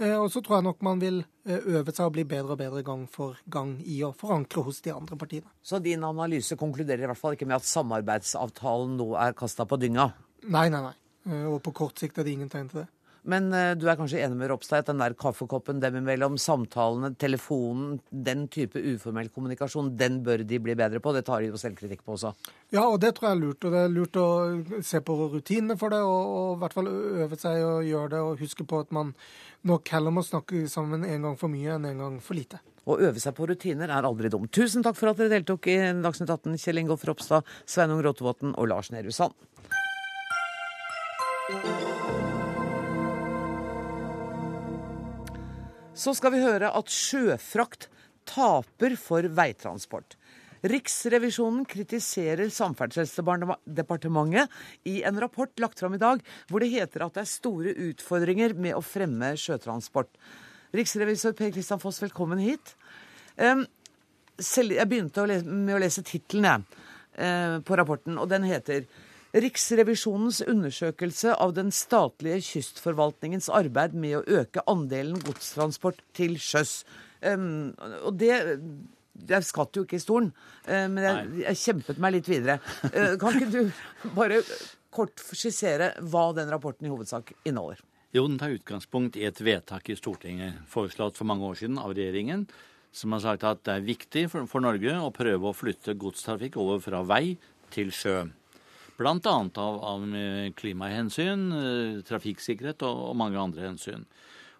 [0.00, 2.84] Eh, og så tror jeg nok man vil øve seg å bli bedre og bedre
[2.84, 5.48] gang for gang i å forankre hos de andre partiene.
[5.64, 9.80] Så din analyse konkluderer i hvert fall ikke med at samarbeidsavtalen nå er kasta på
[9.80, 10.10] dynga?
[10.46, 10.96] Nei, nei, nei.
[11.26, 12.88] Eh, og på kort sikt er det ingen tegn til det.
[13.28, 17.10] Men uh, du er kanskje enig med Ropstad at den der kaffekoppen dem imellom, samtalene,
[17.20, 21.12] telefonen, den type uformell kommunikasjon, den bør de bli bedre på?
[21.12, 22.32] Det tar de jo selvkritikk på også.
[22.72, 23.66] Ja, og det tror jeg er lurt.
[23.66, 24.28] Og det er lurt å
[24.86, 28.24] se på rutinene for det, og, og i hvert fall øve seg og gjøre det,
[28.24, 29.12] og huske på at man
[29.68, 32.62] nok heller må snakke sammen en gang for mye enn en gang for lite.
[32.88, 34.48] Å øve seg på rutiner er aldri dumt.
[34.54, 38.70] Tusen takk for at dere deltok i Dagsnytt 18, Kjell Ingolf Ropstad, Sveinung Rotevatn og
[38.70, 39.36] Lars Nehru Sand.
[45.98, 47.86] Så skal vi høre at sjøfrakt
[48.28, 50.20] taper for veitransport.
[50.68, 54.52] Riksrevisjonen kritiserer Samferdselsdepartementet
[54.92, 56.20] i en rapport lagt fram i dag,
[56.52, 60.12] hvor det heter at det er store utfordringer med å fremme sjøtransport.
[60.76, 62.76] Riksrevisor Per Kristian Foss, velkommen hit.
[63.40, 66.68] Jeg begynte med å lese tittelen
[67.16, 68.84] på rapporten, og den heter
[69.38, 76.82] Riksrevisjonens undersøkelse av den statlige kystforvaltningens arbeid med å øke andelen godstransport til sjøs.
[77.22, 77.74] Um,
[78.06, 78.32] og det
[79.28, 80.28] jeg skvatt jo ikke i stolen,
[80.68, 82.60] men jeg, jeg, kjempet meg litt videre.
[82.86, 84.38] Uh, kan ikke du bare
[84.94, 87.82] kort skissere hva den rapporten i hovedsak inneholder?
[88.16, 91.92] Jo, den tar utgangspunkt i et vedtak i Stortinget, foreslått for mange år siden av
[91.92, 92.46] regjeringen,
[92.94, 96.56] som har sagt at det er viktig for, for Norge å prøve å flytte godstrafikk
[96.62, 97.36] over fra vei
[97.74, 98.22] til sjø.
[98.98, 99.14] Bl.a.
[99.14, 100.06] Av, av
[100.58, 104.02] klimahensyn, eh, trafikksikkerhet og, og, mange andre hensyn.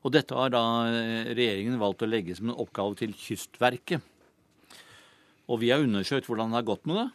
[0.06, 4.04] Og dette har da eh, regjeringen valgt å legge som en oppgave til Kystverket.
[5.48, 7.08] Og vi har undersøkt hvordan det har gått med det.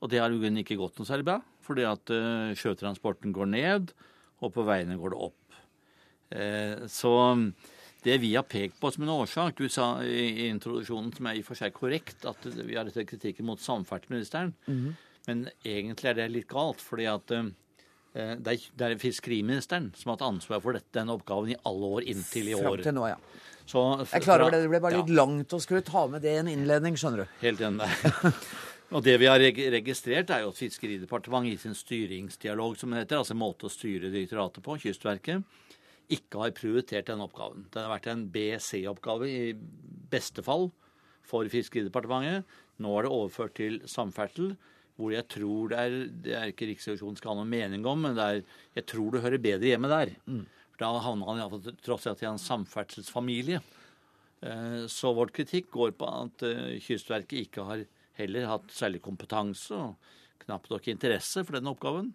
[0.00, 2.10] Og det har jo ikke gått noe særlig bra, fordi at
[2.60, 3.94] sjøtransporten går ned,
[4.44, 5.56] og på veiene går det opp.
[6.92, 7.12] Så
[8.04, 11.40] det vi har pekt på som en årsak Du sa i introduksjonen, som er i
[11.40, 14.52] og for seg korrekt, at vi har rettet kritikken mot samferdselsministeren.
[14.66, 14.92] Mm -hmm.
[15.28, 17.48] Men egentlig er det litt galt, fordi at uh,
[18.14, 21.90] det er, det er, fiskeriministeren som har hatt ansvar for dette, denne oppgaven i alle
[21.98, 22.68] år inntil i år.
[22.68, 23.18] Frem til nå, ja.
[23.64, 24.60] Så, jeg er klar over det.
[24.66, 25.18] Det ble bare litt ja.
[25.22, 27.36] langt å skulle ta med det i en innledning, skjønner du.
[27.40, 27.88] Helt enig.
[28.94, 33.22] Og det vi har registrert, er jo at Fiskeridepartementet i sin styringsdialog, som det heter,
[33.22, 35.42] altså måte å styre direktoratet på, Kystverket,
[36.12, 37.64] ikke har prioritert den oppgaven.
[37.72, 39.54] Det har vært en BC-oppgave i
[40.12, 40.68] beste fall
[41.24, 42.44] for Fiskeridepartementet.
[42.84, 44.52] Nå er det overført til samferdsel,
[44.94, 48.18] hvor jeg tror det er Det er ikke Riksrevisjonen skal ha noen mening om, men
[48.20, 48.42] er,
[48.76, 50.14] jeg tror det hører bedre hjemme der.
[50.26, 50.44] Mm.
[50.70, 53.62] For Da havner han iallfall tross alt i en samferdselsfamilie.
[54.44, 57.86] Eh, så vårt kritikk går på at eh, Kystverket ikke har
[58.18, 60.12] heller hatt særlig kompetanse og
[60.44, 62.12] knapt nok interesse for den oppgaven.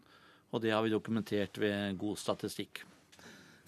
[0.50, 2.84] Og det har vi dokumentert ved god statistikk.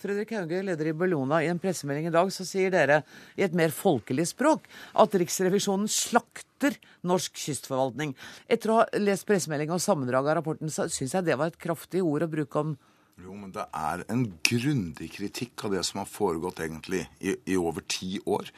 [0.02, 3.02] Fredrik Hauge, leder i Bellona, i en pressemelding i dag så sier dere
[3.38, 4.66] i et mer folkelig språk
[4.98, 8.16] at Riksrevisjonen slakter norsk kystforvaltning.
[8.50, 11.62] Etter å ha lest pressemeldingen og sammendraget av rapporten, så syns jeg det var et
[11.62, 12.80] kraftig ord å bruke om
[13.22, 17.58] jo, men det er en grundig kritikk av det som har foregått egentlig i, i,
[17.60, 18.50] over ti år.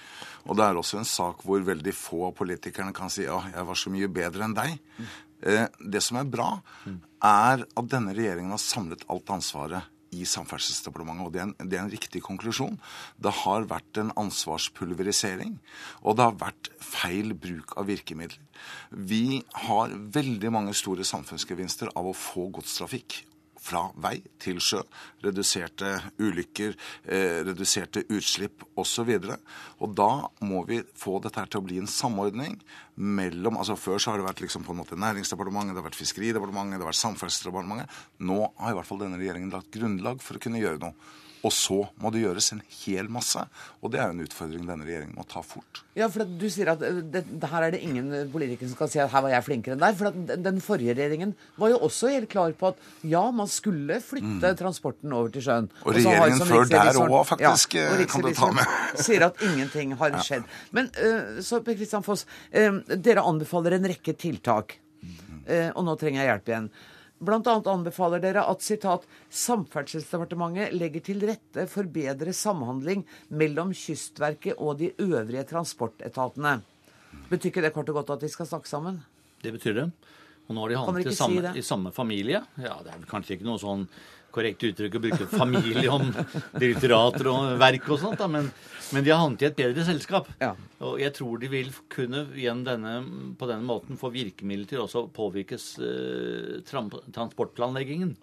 [0.48, 3.68] Og det er også en sak hvor veldig få av politikerne kan si ja, jeg
[3.68, 4.78] var så mye bedre enn deg.
[4.96, 5.10] Mm.
[5.92, 6.48] Det som er bra,
[6.88, 11.26] er at denne regjeringen har samlet alt ansvaret i Samferdselsdepartementet.
[11.26, 12.80] Og det er, en, det er, en, riktig konklusjon.
[13.18, 15.58] Det har vært en ansvarspulverisering,
[16.04, 18.40] og det har vært feil bruk av virkemidler.
[18.94, 23.24] Vi har veldig mange store samfunnsgevinster av å få godstrafikk
[23.64, 24.82] fra vei til sjø.
[25.24, 26.76] Reduserte ulykker,
[27.08, 29.10] eh, reduserte utslipp osv.
[29.16, 29.38] Og, så
[29.80, 30.12] og da
[30.44, 32.60] må vi få dette til å bli en samordning
[32.96, 35.98] mellom altså Før så har det vært liksom på en måte Næringsdepartementet, det har vært
[35.98, 38.00] Fiskeridepartementet, det har vært Samferdselsdepartementet.
[38.20, 41.14] Nå har i hvert fall denne regjeringen lagt grunnlag for å kunne gjøre noe.
[41.44, 43.42] Og så må det gjøres en hel masse.
[43.84, 45.82] Og det er jo en utfordring denne regjeringen må ta fort.
[45.98, 49.02] Ja, for du sier at eh, det, her er det ingen politikere som kan si
[49.04, 49.98] at her var jeg flinkere enn der.
[50.00, 54.54] For den forrige regjeringen var jo også helt klar på at ja, man skulle flytte
[54.54, 54.60] mm.
[54.62, 55.68] transporten over til sjøen.
[55.84, 58.78] Og, og regjeringen før der òg, faktisk, ja, og kan du ta med.
[59.08, 60.48] sier at ingenting har skjedd.
[60.76, 60.90] Men
[61.44, 64.78] så Per Kristian Foss, dere anbefaler en rekke tiltak.
[65.44, 66.68] Uh, og nå trenger jeg hjelp igjen.
[67.24, 74.80] Annet anbefaler dere at citat, Samferdselsdepartementet legger til rette for bedre samhandling mellom Kystverket og
[74.82, 76.58] de øvrige transportetatene.
[77.30, 79.00] Betyr ikke det kort og godt at de skal snakke sammen?
[79.44, 79.88] Det betyr det.
[80.50, 82.44] Og nå har de i si i samme familie.
[82.60, 83.88] Ja, Det er kanskje ikke noe sånn
[84.34, 86.10] korrekt uttrykk å bruke familie om
[86.58, 88.50] direktorater og verk og sånt, da, men,
[88.92, 90.30] men, de har havnet i et bedre selskap.
[90.42, 90.54] Ja.
[90.84, 92.98] Og jeg tror de vil kunne igjen denne,
[93.40, 98.16] på denne måten få virkemidler til også å påvirkes eh, transportplanleggingen.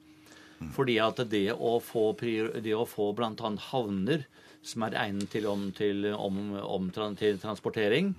[0.60, 0.72] Mm.
[0.76, 3.54] Fordi at det å få, det å få bl.a.
[3.70, 4.26] havner
[4.60, 8.12] som er egnet til, om, til, om, om, til transportering,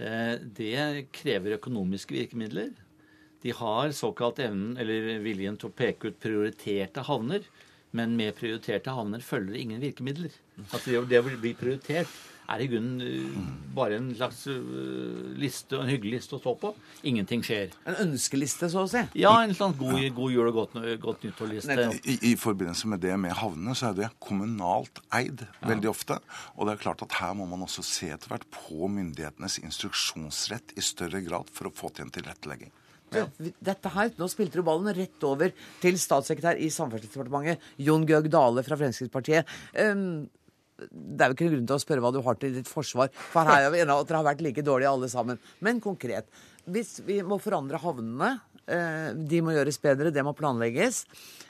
[0.00, 2.72] eh, det krever økonomiske virkemidler.
[3.42, 7.46] De har såkalt evnen eller viljen til å peke ut prioriterte havner.
[7.96, 10.34] Men med prioriterte havner følger det ingen virkemidler.
[10.68, 12.10] Altså det å bli prioritert
[12.48, 16.70] er i grunnen uh, bare en slags uh, liste, en hyggelig liste å stå på.
[17.08, 17.74] Ingenting skjer.
[17.88, 19.02] En ønskeliste, så å si?
[19.20, 21.76] Ja, en slags god, god jul og godt, godt nyttår-liste.
[22.00, 26.18] I, I, forbindelse med det med havnene, så er det kommunalt eid veldig ofte.
[26.56, 30.76] Og det er klart at her må man også se etter hvert på myndighetenes instruksjonsrett
[30.76, 32.72] i større grad for å få til en tilrettelegging.
[33.14, 33.24] Ja.
[33.70, 38.64] Dette her, Nå spilte du ballen rett over til statssekretær i Samferdselsdepartementet, Jon Gøg Dale
[38.66, 39.48] fra Fremskrittspartiet.
[39.78, 40.26] Um,
[40.78, 43.10] det er jo ikke noen grunn til å spørre hva du har til ditt forsvar,
[43.32, 45.40] for her er vi enige at dere har vært like dårlige alle sammen.
[45.64, 46.28] Men konkret.
[46.68, 48.30] Hvis vi må forandre havnene,
[48.68, 51.02] uh, de må gjøres bedre, det må planlegges.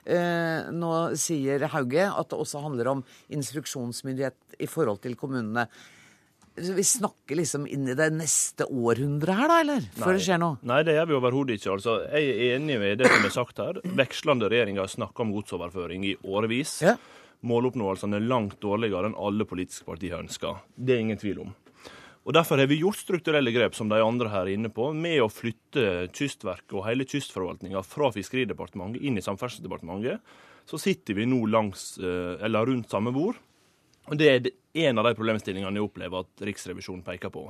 [0.07, 5.67] Uh, nå sier Hauge at det også handler om instruksjonsmyndighet i forhold til kommunene.
[6.59, 9.87] Vi snakker liksom inn i det neste århundret her, da, eller?
[9.99, 10.59] Før det skjer noe?
[10.69, 11.77] Nei, det gjør vi overhodet ikke.
[11.77, 13.81] Altså, jeg er enig med det som er sagt her.
[13.99, 16.79] Vekslende regjeringer har snakka om godsoverføring i årevis.
[16.87, 16.97] Ja.
[17.47, 20.63] Måloppnåelsene er langt dårligere enn alle politiske partier ønsker.
[20.75, 21.57] Det er ingen tvil om.
[22.29, 25.23] Og Derfor har vi gjort strukturelle grep, som de andre her er inne på, med
[25.25, 30.21] å flytte Kystverket og hele kystforvaltninga fra Fiskeridepartementet inn i Samferdselsdepartementet.
[30.69, 33.39] Så sitter vi nå langs, eh, eller rundt samme bord.
[34.09, 34.51] Og Det er
[34.87, 37.49] en av de problemstillingene jeg opplever at Riksrevisjonen peker på.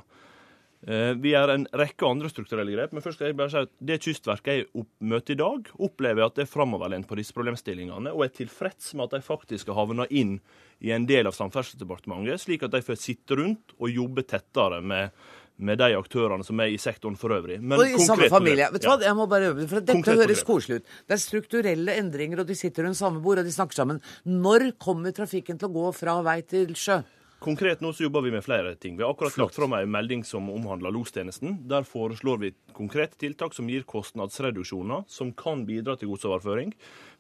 [0.87, 3.73] Eh, vi gjør en rekke andre strukturelle grep, men først skal jeg bare si at
[3.83, 8.13] det Kystverket jeg møter i dag, opplever jeg at det er framoverlent på disse problemstillingene,
[8.15, 10.37] og er tilfreds med at de faktisk har havna inn
[10.79, 15.19] i en del av Samferdselsdepartementet, slik at de får sitte rundt og jobbe tettere med,
[15.59, 17.59] med de aktørene som er i sektoren for øvrig.
[17.59, 18.71] Men og i samme familie.
[18.71, 20.97] Vet du hva, jeg må bare øve, for Dette Konkret høres koselig ut.
[21.11, 23.99] Det er strukturelle endringer, og de sitter rundt samme bord og de snakker sammen.
[24.31, 27.03] Når kommer trafikken til å gå fra vei til sjø?
[27.39, 28.97] Konkret nå så jobber vi med flere ting.
[28.97, 31.61] Vi har akkurat lagt fram en melding som omhandler lostjenesten.
[31.71, 36.73] Der foreslår vi konkrete tiltak som gir kostnadsreduksjoner, som kan bidra til godsoverføring.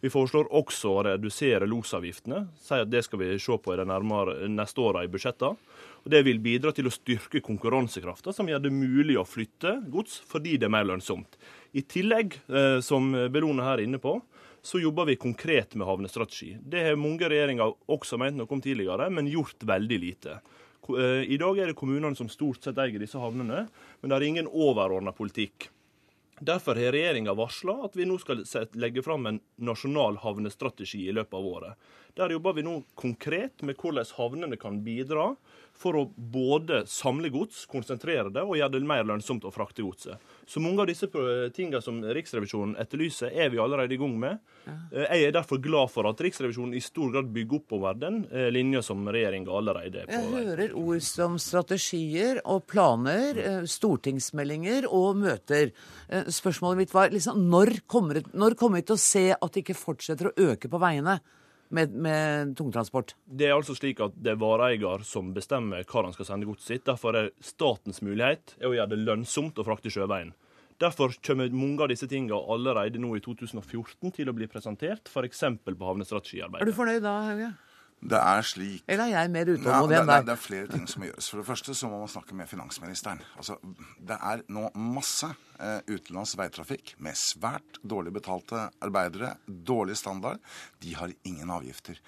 [0.02, 2.48] Vi foreslår også å redusere losavgiftene.
[2.58, 5.54] Sier at det skal vi se på i de nærmere, neste åra i budsjettene.
[6.02, 10.18] Og Det vil bidra til å styrke konkurransekrafta, som gjør det mulig å flytte gods
[10.26, 11.38] fordi det er mer lønnsomt.
[11.78, 14.18] I tillegg, eh, som Bellone her er inne på,
[14.62, 16.56] så jobber vi konkret med havnestrategi.
[16.60, 20.38] Det har mange regjeringer også ment noe om tidligere, men gjort veldig lite.
[20.88, 23.66] Eh, I dag er det kommunene som stort sett eier disse havnene,
[24.00, 25.70] men det er ingen overordna politikk.
[26.40, 28.44] Derfor har regjeringa varsla at vi nå skal
[28.78, 31.88] legge fram en nasjonal havnestrategi i løpet av året.
[32.14, 35.32] Der jobber vi nå konkret med hvordan havnene kan bidra
[35.78, 40.18] for å både samle gods, konsentrere det og gjøre det mer lønnsomt å frakte godset.
[40.48, 41.08] Så mange av disse
[41.54, 44.42] tingene som Riksrevisjonen etterlyser, er vi allerede i gang med.
[44.66, 48.48] Eh, jeg er derfor glad for at Riksrevisjonen i stor grad bygger oppover den eh,
[48.54, 50.18] linja som regjeringa allerede er på.
[50.18, 55.74] Jeg hører ord som strategier og planer, eh, stortingsmeldinger og møter.
[56.08, 59.78] Spørsmålet mitt var liksom, når kommer, når kommer vi til å se at det ikke
[59.78, 61.18] fortsetter å øke på veiene?
[61.74, 63.14] Med, med, tungtransport?
[63.24, 66.72] Det er altså slik at det er vareeier som bestemmer hva han skal sende godset
[66.72, 66.86] sitt.
[66.88, 70.34] Derfor er statens mulighet å gjøre det lønnsomt å frakte sjøveien.
[70.78, 75.42] Derfor kommer mange av disse tingene allerede nå i 2014 til å bli presentert, f.eks.
[75.66, 76.62] på havnestrategiarbeidet.
[76.62, 77.48] Er du fornøyd da, Hauge?
[77.98, 80.26] Det er slik Eller er jeg mer utålmodig enn deg?
[80.28, 81.30] Det er flere ting som må gjøres.
[81.32, 83.22] For det første så må man snakke med finansministeren.
[83.40, 83.58] Altså,
[83.98, 90.38] det er nå masse eh, utenlands veitrafikk med svært dårlig betalte arbeidere, dårlig standard.
[90.82, 91.98] De har ingen avgifter.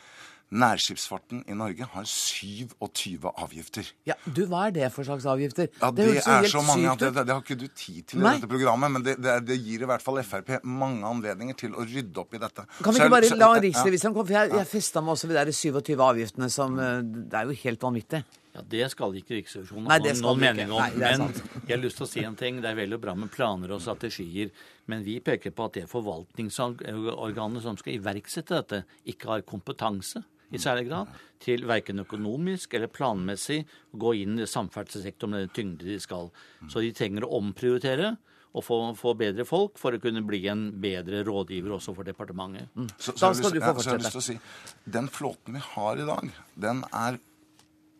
[0.50, 3.86] Nærskipsfarten i Norge har 27 avgifter.
[4.08, 5.68] Ja, du, Hva er det for slags avgifter?
[5.78, 8.24] Ja, Det, det er så mange at det, det, har ikke du tid til i
[8.26, 8.90] dette programmet.
[8.90, 9.14] Men det,
[9.46, 12.66] det, gir i hvert fall Frp mange anledninger til å rydde opp i dette.
[12.80, 14.26] Kan vi ikke bare la riksrevisoren komme?
[14.26, 17.56] For jeg, jeg festa meg også ved de 27 avgiftene som eh, Det er jo
[17.62, 18.22] helt vanvittig.
[18.50, 20.82] Ja, Det skal ikke Riksrevisjonen ha noen mening om.
[20.82, 21.30] Nei, men
[21.68, 22.58] jeg har lyst til å si en ting.
[22.58, 24.50] Det er vel og bra med planer og strategier,
[24.90, 28.82] men vi peker på at det forvaltningsorganet som skal iverksette dette,
[29.14, 33.62] ikke har kompetanse i særlig grad til verken økonomisk eller planmessig
[33.94, 36.28] å gå inn i samferdselssektoren med den tyngde de skal.
[36.68, 38.16] Så de trenger å omprioritere
[38.50, 42.70] og få, få, bedre folk for å kunne bli en bedre rådgiver også for departementet.
[42.74, 42.88] Mm.
[42.96, 44.10] Så, så, da skal du få fortsette.
[44.10, 44.36] Ja, si,
[44.98, 46.32] den flåten vi har i dag,
[46.66, 47.20] den er,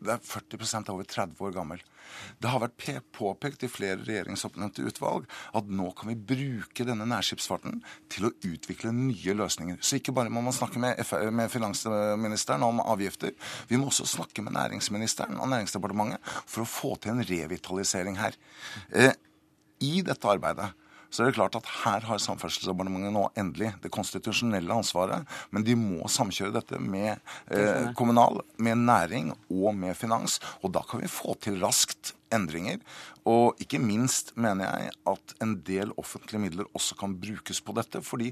[0.01, 1.81] det er 40 over 30 år gammel.
[2.41, 5.27] Det har vært påpekt i flere regjeringsoppnevnte utvalg
[5.57, 7.79] at nå kan vi bruke denne nærskipsfarten
[8.11, 9.79] til å utvikle nye løsninger.
[9.79, 10.99] Så ikke bare må man snakke med,
[11.31, 13.35] med finansministeren om avgifter,
[13.69, 18.37] vi må også snakke med næringsministeren og Næringsdepartementet for å få til en revitalisering her.
[18.89, 19.13] Eh,
[19.81, 20.71] I dette arbeidet
[21.11, 25.75] så er det klart at her har Samferdselsdepartementet nå endelig det konstitusjonelle ansvaret, men de
[25.75, 27.13] må samkjøre dette med
[27.51, 30.39] eh, kommunal, med næring og med finans.
[30.63, 32.79] Og da kan vi få til raskt endringer.
[33.29, 38.01] Og ikke minst mener jeg at en del offentlige midler også kan brukes på dette.
[38.05, 38.31] Fordi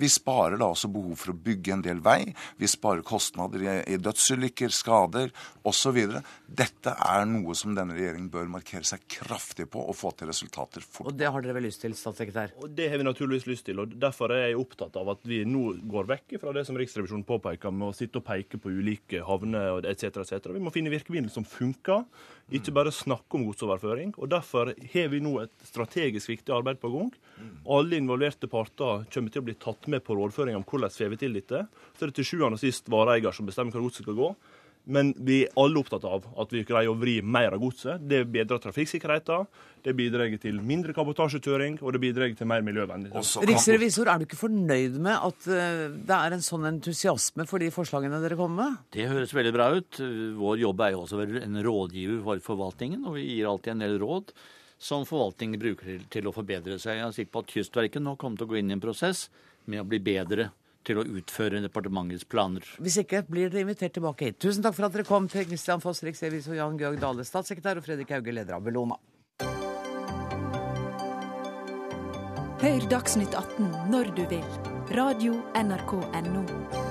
[0.00, 2.32] vi sparer da også behov for å bygge en del vei.
[2.60, 5.32] Vi sparer kostnader i, dødsulykker, skader
[5.68, 5.98] osv.
[6.46, 10.84] Dette er noe som denne regjeringen bør markere seg kraftig på og få til resultater
[10.84, 11.10] fort.
[11.12, 12.56] Og det har dere vel lyst til, statssekretær?
[12.64, 13.82] Og Det har vi naturligvis lyst til.
[13.82, 17.26] og Derfor er jeg opptatt av at vi nå går vekk fra det som Riksrevisjonen
[17.28, 20.22] påpeker med å sitte og peke på ulike havner etc.
[20.24, 20.48] etc.
[20.54, 22.06] Vi må finne virkemidler som funker,
[22.50, 24.14] ikke bare snakke om godsoverføring.
[24.18, 27.12] og Derfor har vi nå et strategisk viktig arbeid på gang.
[27.70, 31.20] Alle involverte parter kommer til å bli tatt med på rådføring om hvordan vi får
[31.22, 31.66] til dette.
[31.94, 34.32] Så er det til sjuende og sist vareeier som bestemmer hvor godset skal gå.
[34.90, 38.00] Men vi er alle opptatt av at vi greier å vri mer av godset.
[38.00, 39.48] Det bedrer trafikksikkerheten,
[39.84, 43.12] det bidrar til mindre kabotasjekjøring, og det bidrar til mer miljøvennlig.
[43.48, 47.70] Riksrevisor, er du ikke fornøyd med at eh, det er en sånn entusiasme for de
[47.74, 48.80] forslagene dere kommer med?
[48.96, 50.00] Det høres veldig bra ut.
[50.40, 53.76] Vår jobb er jo også å være en rådgiver for forvaltningen, og vi gir alltid
[53.76, 54.34] en del råd
[54.80, 56.98] som forvaltningen bruker til å forbedre seg.
[56.98, 59.28] Jeg er sikker på at Kystverket nå kommer til å gå inn i en prosess
[59.68, 60.48] med å bli bedre
[60.86, 62.66] til å utføre departementets planer.
[62.80, 64.40] Hvis ikke blir dere invitert tilbake hit.
[64.42, 67.86] Tusen takk for at dere kom til Christian Foss, riksrevisor Jan Georg Dale, statssekretær, og
[67.86, 68.98] Fredrik Hauge, leder av Bellona.
[72.60, 74.44] Hør Dagsnytt 18 når du vil.
[74.92, 76.90] Radio NRK Radio.nrk.no.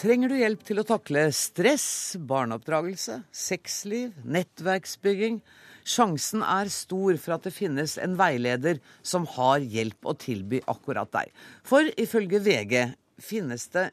[0.00, 5.42] Trenger du hjelp til å takle stress, barneoppdragelse, sexliv, nettverksbygging?
[5.90, 11.10] Sjansen er stor for at det finnes en veileder som har hjelp å tilby akkurat
[11.14, 11.32] deg.
[11.66, 12.76] For ifølge VG
[13.20, 13.88] finnes det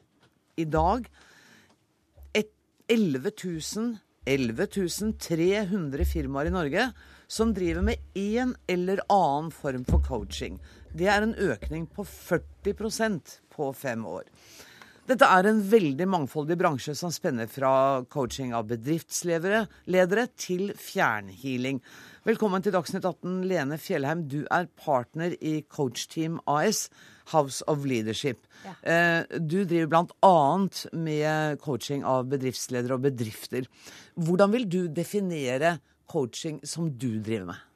[0.58, 1.08] i dag
[2.88, 3.30] 11
[5.18, 6.90] 300 firmaer i Norge
[7.28, 10.58] som driver med en eller annen form for coaching.
[10.92, 14.24] Det er en økning på 40% på fem år.
[15.08, 21.78] Dette er en veldig mangfoldig bransje som spenner fra coaching av bedriftsledere til fjernhealing.
[22.28, 24.26] Velkommen til Dagsnytt 18, Lene Fjellheim.
[24.28, 26.90] Du er partner i Coachteam AS,
[27.32, 28.44] House of Leadership.
[28.66, 28.74] Ja.
[28.84, 30.34] Eh, du driver bl.a.
[30.92, 33.64] med coaching av bedriftsledere og bedrifter.
[34.12, 37.67] Hvordan vil du definere coaching som du driver med?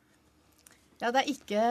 [1.02, 1.62] Ja, det er ikke,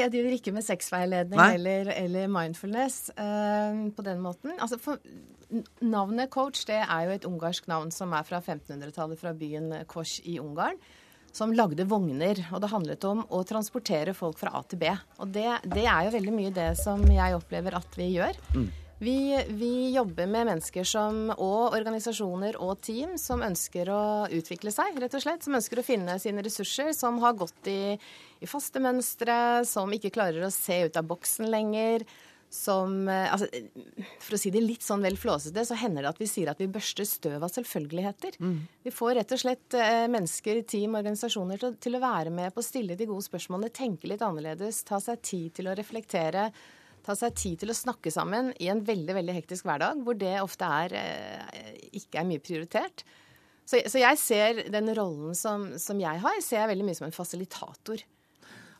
[0.00, 4.56] Jeg driver ikke med sexveiledning eller, eller, mindfulness uh, på den måten.
[4.58, 4.98] Altså, for,
[5.82, 10.18] navnet coach det er jo et ungarsk navn som er fra 1500-tallet, fra byen Kors
[10.24, 10.80] i Ungarn.
[11.30, 12.40] Som lagde vogner.
[12.50, 14.90] Og det handlet om å transportere folk fra A til B.
[15.22, 18.38] Og det, det er jo veldig mye det som jeg opplever at vi gjør.
[18.56, 18.70] Mm.
[19.00, 24.98] Vi, vi, jobber med mennesker som, og organisasjoner og team som ønsker å utvikle seg,
[25.00, 25.44] rett og slett.
[25.46, 30.12] Som ønsker å finne sine ressurser, som har gått i, i faste mønstre, som ikke
[30.12, 32.04] klarer å se ut av boksen lenger.
[32.52, 33.46] Som eh, altså,
[34.20, 36.60] For å si det litt sånn vel flåsete, så hender det at vi sier at
[36.60, 38.36] vi børster støv av selvfølgeligheter.
[38.36, 38.58] Mm.
[38.84, 42.60] Vi får rett og slett eh, mennesker, team, organisasjoner til, til å være med på
[42.60, 46.50] å stille de gode spørsmålene, tenke litt annerledes, ta seg tid til å reflektere
[47.04, 50.36] ta seg tid til å snakke sammen i en veldig veldig hektisk hverdag, hvor det
[50.42, 53.04] ofte er, eh, ikke er mye prioritert.
[53.64, 57.06] Så, så, jeg ser den rollen som, som, jeg har, ser jeg veldig mye som
[57.06, 58.02] en fasilitator.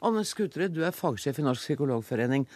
[0.01, 2.47] Anne Skuterud, du er fagsjef i Norsk psykologforening.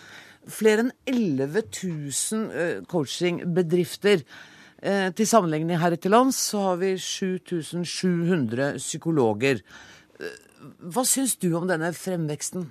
[0.51, 4.25] Flere enn 11 000 eh, coachingbedrifter.
[4.85, 9.62] Eh, til sammenligning her til lands så har vi 7700 psykologer.
[10.81, 12.67] Hva syns du om denne fremveksten?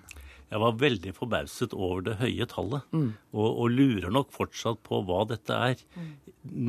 [0.53, 3.07] Jeg var veldig forbauset over det høye tallet, mm.
[3.33, 5.81] og, og, lurer nok fortsatt på hva dette er.
[5.97, 6.11] Mm.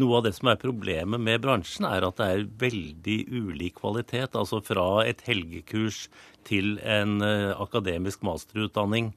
[0.01, 4.39] Noe av det som er problemet med bransjen, er at det er veldig ulik kvalitet.
[4.41, 6.07] Altså fra et helgekurs
[6.49, 9.13] til en uh, akademisk masterutdanning.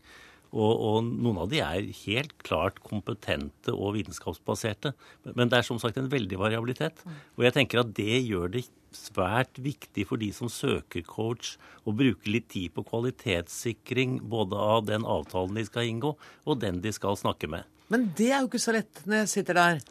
[0.58, 4.94] Og, og, noen av de er helt klart kompetente og vitenskapsbaserte.
[5.38, 7.04] Men det er som sagt en veldig variabilitet.
[7.38, 11.56] Og jeg tenker at det gjør det svært viktig for de som søker coach,
[11.86, 16.82] å bruke litt tid på kvalitetssikring både av den avtalen de skal inngå, og den
[16.82, 17.68] de skal snakke med.
[17.94, 19.84] Men det er jo ikke så lett når jeg sitter der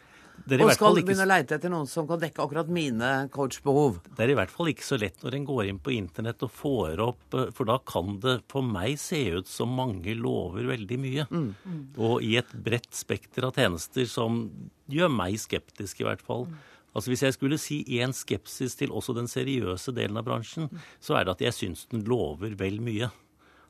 [0.46, 1.08] og skal ikke...
[1.08, 3.98] begynne å leite etter noen som kan dekke akkurat mine coachbehov.
[4.16, 6.52] Det er i hvert fall ikke så lett når en går inn på internett og
[6.54, 11.00] får opp eh, For da kan det for meg se ut som mange lover veldig
[11.02, 11.26] mye.
[11.32, 11.50] Mm.
[11.64, 11.82] Mm.
[11.98, 14.46] Og i et bredt spekter av tjenester som
[14.92, 16.46] gjør meg skeptisk, i hvert fall.
[16.50, 16.64] Mm.
[16.96, 20.70] Altså Hvis jeg skulle si én skepsis til også den seriøse delen av bransjen,
[21.02, 23.10] så er det at jeg syns den lover vel mye.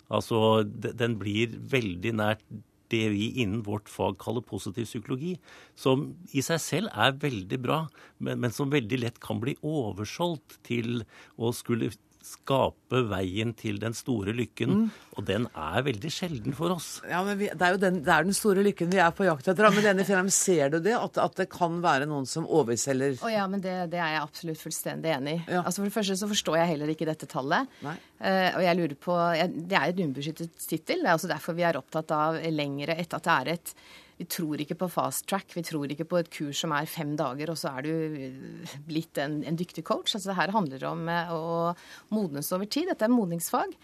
[0.06, 2.44] Altså den blir veldig nært
[2.92, 5.36] det vi innen vårt fag kaller positiv psykologi,
[5.78, 7.80] som i seg selv er veldig bra,
[8.18, 11.02] men, men som veldig lett kan bli oversolgt til
[11.36, 11.92] å skulle
[12.26, 14.72] skape veien til den store lykken.
[14.72, 14.86] Mm.
[15.16, 16.88] Og den er veldig sjelden for oss.
[17.08, 19.26] Ja, men vi, det er jo den, det er den, store lykken vi er på
[19.28, 19.68] jakt etter.
[19.74, 20.96] Men denne filmen, ser du det?
[20.98, 24.24] At, at, det kan være noen som overselger oh, Ja, men det, det, er jeg
[24.24, 25.42] absolutt fullstendig enig i.
[25.56, 25.62] Ja.
[25.62, 27.76] Altså For det første så forstår jeg heller ikke dette tallet.
[27.84, 31.04] Uh, og jeg lurer på jeg, Det er et ubeskyttet tittel.
[31.04, 33.76] Det er også derfor vi er opptatt av lengre etter at det er et
[34.16, 35.52] vi tror ikke på fast track.
[35.56, 37.92] Vi tror ikke på et kurs som er fem dager, og så er du
[38.88, 40.14] blitt en, en dyktig coach.
[40.16, 41.74] Altså det her handler om eh, å
[42.16, 42.88] modnes over tid.
[42.90, 43.76] Dette er modningsfag.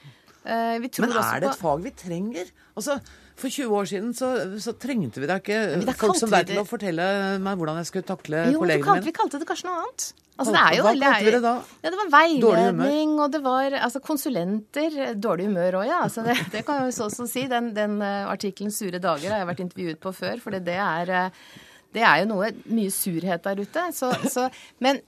[0.43, 2.49] Eh, Men er det et fag vi trenger?
[2.74, 2.99] Altså,
[3.38, 4.28] For 20 år siden så,
[4.61, 5.59] så trengte vi da ikke
[5.99, 7.05] folk som deg til å fortelle
[7.43, 9.09] meg hvordan jeg skulle takle jo, kollegene kalte, mine.
[9.09, 10.05] Vi kalte det kanskje noe annet.
[10.32, 11.55] Altså, det er jo, Hva kalte vi det da?
[11.84, 14.97] Ja, det var veiledning, og det var altså, konsulenter.
[15.20, 15.99] Dårlig humør òg, ja.
[16.07, 17.45] Altså, det, det kan jeg jo så også si.
[17.51, 21.12] Den, den uh, artikkelen 'Sure dager' har jeg vært intervjuet på før, for det er,
[21.12, 21.61] uh,
[21.95, 23.86] det er jo noe mye surhet der ute.
[23.97, 24.49] Så, så,
[24.80, 25.03] men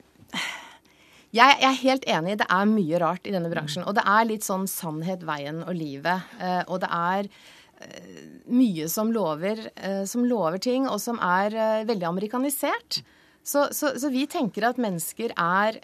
[1.35, 2.39] jeg, jeg er helt enig.
[2.41, 3.85] Det er mye rart i denne bransjen.
[3.89, 6.31] Og det er litt sånn sannhet, veien og livet.
[6.39, 7.31] Uh, og det er
[8.49, 9.59] mye som lover,
[10.09, 11.53] som lover ting, og som er
[11.85, 13.03] veldig amerikanisert.
[13.45, 15.77] Så, så, så, vi tenker at mennesker er,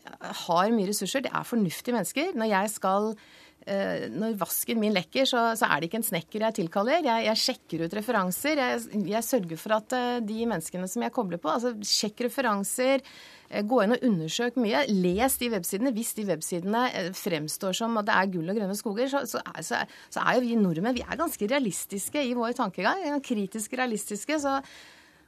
[0.47, 1.27] har mye ressurser.
[1.27, 2.33] Det er fornuftige mennesker.
[2.41, 6.45] Når jeg skal eh, når vasken min lekker, så, så, er det ikke en snekker
[6.47, 7.03] jeg tilkaller.
[7.05, 8.61] Jeg, jeg sjekker ut referanser.
[8.61, 13.05] Jeg, jeg, sørger for at eh, de menneskene som jeg kobler på, altså sjekk referanser.
[13.51, 14.87] eh, Gå inn og undersøk mye.
[14.91, 15.93] Les de websidene.
[15.97, 19.43] Hvis de websidene eh, fremstår som at det er gull og grønne skoger, så, så,
[19.45, 23.05] er, så er jo vi nordmenn vi er ganske realistiske i vår tankegang.
[23.27, 24.41] Kritisk realistiske.
[24.41, 24.61] så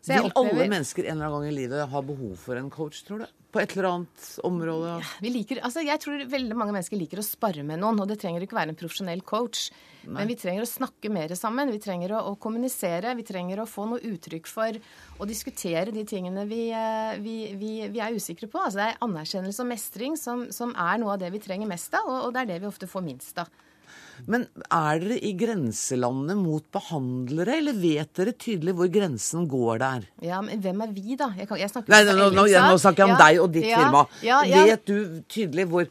[0.09, 0.50] vil opplever...
[0.50, 3.38] alle mennesker en eller annen gang i livet ha behov for en coach, tror du?
[3.53, 4.96] På et eller annet område?
[4.96, 8.09] Ja, vi liker, altså jeg tror veldig mange mennesker liker å spare med noen, og
[8.09, 9.66] det trenger ikke være en profesjonell coach.
[10.03, 10.16] Nei.
[10.16, 13.68] Men vi trenger å snakke mer sammen, vi trenger å, å, kommunisere, vi trenger å
[13.68, 14.78] få noe uttrykk for
[15.20, 16.64] å diskutere de tingene vi,
[17.22, 18.62] vi, vi, vi er usikre på.
[18.62, 21.94] Altså det er anerkjennelse og mestring som, som, er noe av det vi trenger mest
[21.94, 23.53] av, og, og det er det vi ofte får minst av.
[24.31, 30.09] Men er dere i grenselandet mot behandlere, eller vet dere tydelig hvor grensen går der?
[30.25, 31.33] Ja, men hvem er vi, da?
[31.39, 33.83] Jeg, kan, jeg Nei, nå, nå, nå, snakker jeg om ja, deg og ditt ja,
[33.83, 34.07] firma.
[34.23, 35.87] Ja, vet du tydelig hvor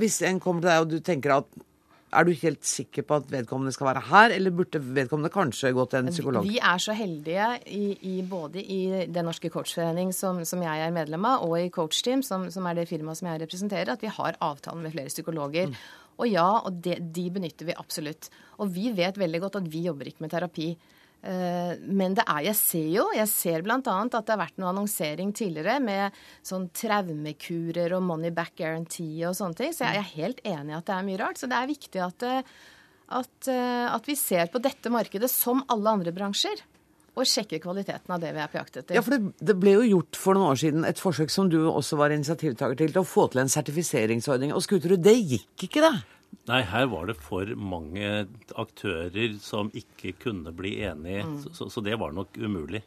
[0.00, 1.64] Hvis en kommer til deg og du tenker at
[2.08, 5.84] er du helt sikker på at vedkommende skal være her, eller burde vedkommende kanskje gå
[5.92, 6.46] til en psykolog?
[6.48, 8.80] Vi er så heldige i, i både i
[9.12, 12.80] Den norske coachforening, som, som, jeg er medlem av, og i Coachteam, som, som er
[12.80, 15.68] det firmaet som jeg representerer, at vi har avtalen med flere psykologer.
[15.68, 15.97] Mm.
[16.18, 18.30] Og ja, og de, de benytter vi absolutt.
[18.58, 20.72] Og vi vet veldig godt at vi jobber ikke med terapi.
[21.18, 23.78] Eh, men det er, jeg ser jo jeg ser bl.a.
[23.80, 29.34] at det har vært noe annonsering tidligere med sånn traumekurer og money back guarantee og
[29.38, 29.74] sånne ting.
[29.74, 31.40] Så jeg er helt enig i at det er mye rart.
[31.40, 32.56] Så det er viktig at, eh,
[33.18, 36.62] at, eh, at vi ser på dette markedet som alle andre bransjer
[37.18, 38.96] og sjekke kvaliteten av det vi er på jakt etter.
[38.96, 41.58] Ja, for det, det, ble jo gjort for noen år siden et forsøk som du
[41.66, 44.54] også var initiativtaker til, til å få til en sertifiseringsordning.
[44.54, 45.94] Og Skuterud, det gikk ikke, det?
[46.48, 48.26] Nei, her var det for mange
[48.60, 51.36] aktører som ikke kunne bli enige, mm.
[51.56, 52.82] så, så, det var nok umulig.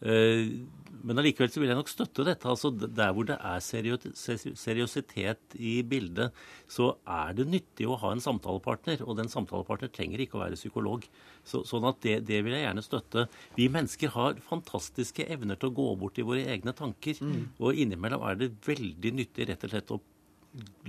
[0.00, 0.64] Uh,
[1.06, 2.48] men allikevel så vil jeg nok støtte dette.
[2.48, 6.36] altså Der hvor det er seriøsitet i bildet,
[6.68, 9.02] så er det nyttig å ha en samtalepartner.
[9.06, 11.06] Og den samtalepartner trenger ikke å være psykolog.
[11.46, 13.26] Så, sånn at det, det, vil jeg gjerne støtte.
[13.56, 17.20] Vi mennesker har fantastiske evner til å gå bort i våre egne tanker.
[17.24, 17.42] Mm.
[17.58, 20.02] Og innimellom er det veldig nyttig rett og slett å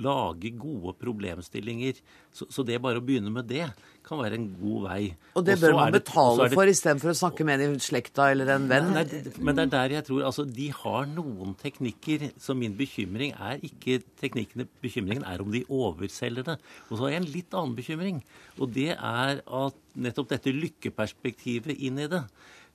[0.02, 2.00] lage gode problemstillinger.
[2.34, 3.68] Så, så, det bare å begynne med det
[4.06, 5.02] kan være en god vei.
[5.38, 8.50] Og det bør man betale det, for istedenfor å snakke med en i slekta eller
[8.56, 8.90] en venn?
[8.96, 9.04] Nei,
[9.38, 13.62] men det er der jeg tror altså, De har noen teknikker, så min bekymring er
[13.68, 14.66] ikke teknikkene.
[14.82, 16.58] Bekymringen er om de overselger det.
[16.90, 18.24] Og så har jeg en litt annen bekymring.
[18.58, 22.26] Og det er at nettopp dette lykkeperspektivet inn i det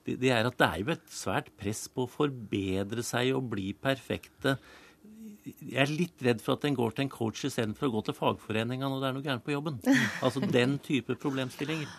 [0.06, 3.72] det er at det er jo et svært press på å forbedre seg og bli
[3.74, 4.54] perfekte
[5.46, 8.16] jeg er litt redd for at en går til en coach istedenfor å gå til
[8.16, 9.82] fagforeninga når det er noe gærent på jobben.
[10.26, 11.92] Altså den type problemstillinger.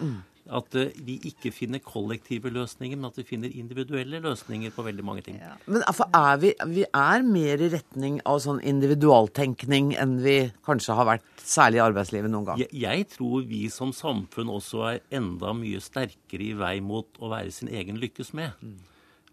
[0.57, 5.05] At uh, vi ikke finner kollektive løsninger, men at vi finner individuelle løsninger på veldig
[5.05, 5.39] mange ting.
[5.43, 5.55] Ja.
[5.67, 10.37] Men altså, er vi, vi, er mer i retning av sånn individualtenkning enn vi
[10.67, 12.61] kanskje har vært, særlig i arbeidslivet noen gang?
[12.63, 17.31] Jeg, jeg tror vi som samfunn også er enda mye sterkere i vei mot å
[17.31, 18.55] være sin egen lykkes med.
[18.63, 18.79] Mm.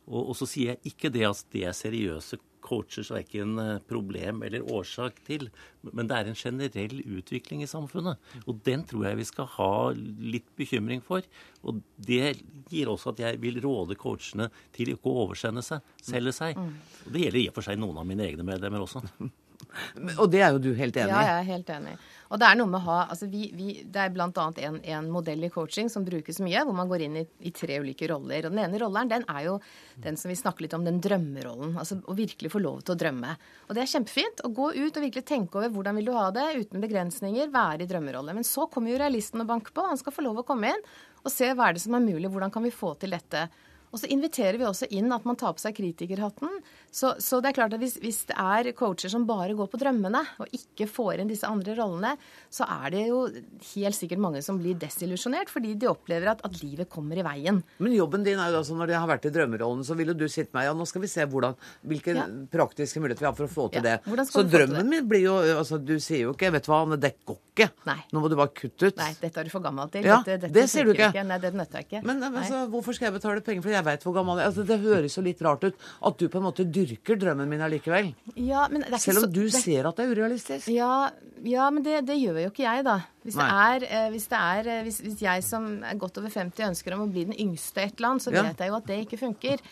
[0.04, 4.42] Og, og, så sier jeg ikke det at det er seriøse coachers ikke en problem
[4.46, 5.48] eller årsak til.
[5.92, 8.20] Men det er en generell utvikling i samfunnet.
[8.46, 11.26] Og den tror jeg vi skal ha litt bekymring for.
[11.64, 12.34] Og det
[12.72, 16.58] gir også at jeg vil råde coachene til ikke å oversende seg, selge seg.
[16.58, 16.74] Mm.
[17.04, 19.04] Og det gjelder i og for seg noen av mine egne medlemmer også.
[20.20, 21.14] Og det er jo du helt enig i?
[21.14, 21.94] Ja, jeg er helt enig.
[22.34, 24.28] Og det er noe med å ha altså vi, vi, Det er bl.a.
[24.66, 27.78] En, en modell i coaching som brukes mye, hvor man går inn i, i, tre
[27.82, 28.48] ulike roller.
[28.48, 29.58] Og den ene rolleren den er jo
[30.02, 31.76] den som vi snakker litt om, den drømmerollen.
[31.80, 33.36] Altså å virkelig få lov til å drømme.
[33.68, 34.42] Og det er kjempefint.
[34.44, 37.84] Å gå ut og virkelig tenke over hvordan vil du ha det, uten begrensninger, være
[37.84, 38.34] i drømmerolle.
[38.34, 39.86] Men så kommer jo realisten og banker på.
[39.92, 40.88] Han skal få lov å komme inn
[41.24, 43.46] og se hva er det som er mulig, hvordan kan vi få til dette.
[43.95, 46.51] Og så inviterer vi også inn at man tar på seg kritikerhatten,
[46.95, 49.78] Så, så, det er klart at hvis, hvis, det er coacher som bare går på
[49.80, 52.12] drømmene, og ikke får inn disse andre rollene,
[52.55, 53.24] så er det jo
[53.72, 57.59] helt sikkert mange som blir desillusjonert fordi de opplever at, at livet kommer i veien.
[57.82, 60.16] Men jobben din er jo altså når de har vært i drømmerollen, så vil jo
[60.22, 62.28] du sitte med ja, nå skal vi se hvordan, hvilke ja.
[62.55, 63.99] praktiske muligheter vi har for å få til ja.
[63.99, 64.26] det.
[64.30, 67.14] Så drømmen min blir jo altså Du sier jo ikke 'vet du hva, Anne, det
[67.26, 67.70] går ikke'.
[67.90, 67.99] Nei.
[68.14, 68.97] Nå må du bare kutte ut.
[68.99, 70.07] Nei, dette er du for gammel til.
[70.07, 71.11] Ja, dette, dette det sier du ikke.
[71.11, 71.26] ikke.
[71.26, 72.05] Nei, det nøtter jeg ikke.
[72.07, 73.84] Men altså, hvorfor skal jeg betale penger for det?
[73.85, 74.51] Jeg veit hvor gammel jeg er.
[74.51, 77.64] Altså, det høres jo litt rart ut at du på en måte dyrker drømmen min
[77.66, 78.11] allikevel.
[78.41, 78.64] Ja,
[78.97, 80.70] Selv om du det, ser at det er urealistisk.
[80.72, 81.11] Ja,
[81.45, 82.99] ja men det, det, gjør jo ikke jeg, da.
[83.26, 86.32] Hvis det er, eh, hvis, det er eh, hvis, hvis, jeg som er godt over
[86.32, 88.89] 50 ønsker om å bli den yngste et eller annet, så vet jeg jo at
[88.89, 89.64] det ikke funker.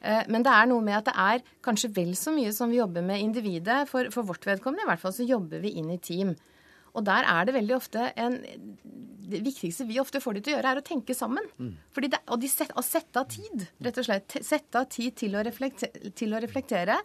[0.00, 2.80] Eh, men det er noe med at det er kanskje vel så mye som vi
[2.80, 3.82] jobber med individet.
[3.90, 6.36] For, for vårt vedkommende i hvert fall så jobber vi inn i team.
[6.98, 8.40] Og der er det veldig ofte en
[9.28, 11.44] Det viktigste vi ofte får de til å gjøre, er å tenke sammen.
[11.60, 11.72] Mm.
[12.00, 14.38] Det, og de set, å sette av tid, rett og slett.
[14.40, 16.96] Sette av tid til å, til å reflektere.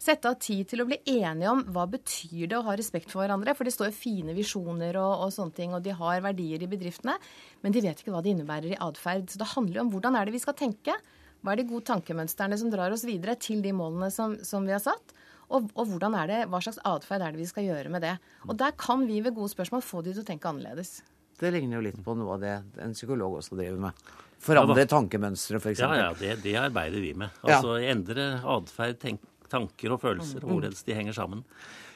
[0.00, 3.22] Sette av tid til å bli enige om hva betyr det å ha respekt for
[3.22, 3.54] hverandre.
[3.56, 6.68] For det står jo fine visjoner og, og, sånne ting, og de har verdier i
[6.68, 7.16] bedriftene.
[7.64, 9.28] Men de vet ikke hva det innebærer i atferd.
[9.32, 10.98] Så det handler jo om hvordan er det vi skal tenke.
[11.40, 14.76] Hva er de gode tankemønstrene som drar oss videre til de målene som, som vi
[14.76, 15.16] har satt?
[15.50, 18.14] Og, og hvordan er det, hva slags atferd er det vi skal gjøre med det?
[18.46, 21.00] Og der kan vi ved gode spørsmål få de til å tenke annerledes.
[21.40, 24.08] Det ligner jo litt på noe av det en psykolog også driver med.
[24.40, 25.82] Forandre ja, tankemønstre, f.eks.
[25.82, 27.34] Ja, ja, det, det, arbeider vi med.
[27.44, 27.90] Altså ja.
[27.92, 29.04] endre atferd,
[29.50, 31.42] tanker og følelser, hvordan hvorledes de henger sammen.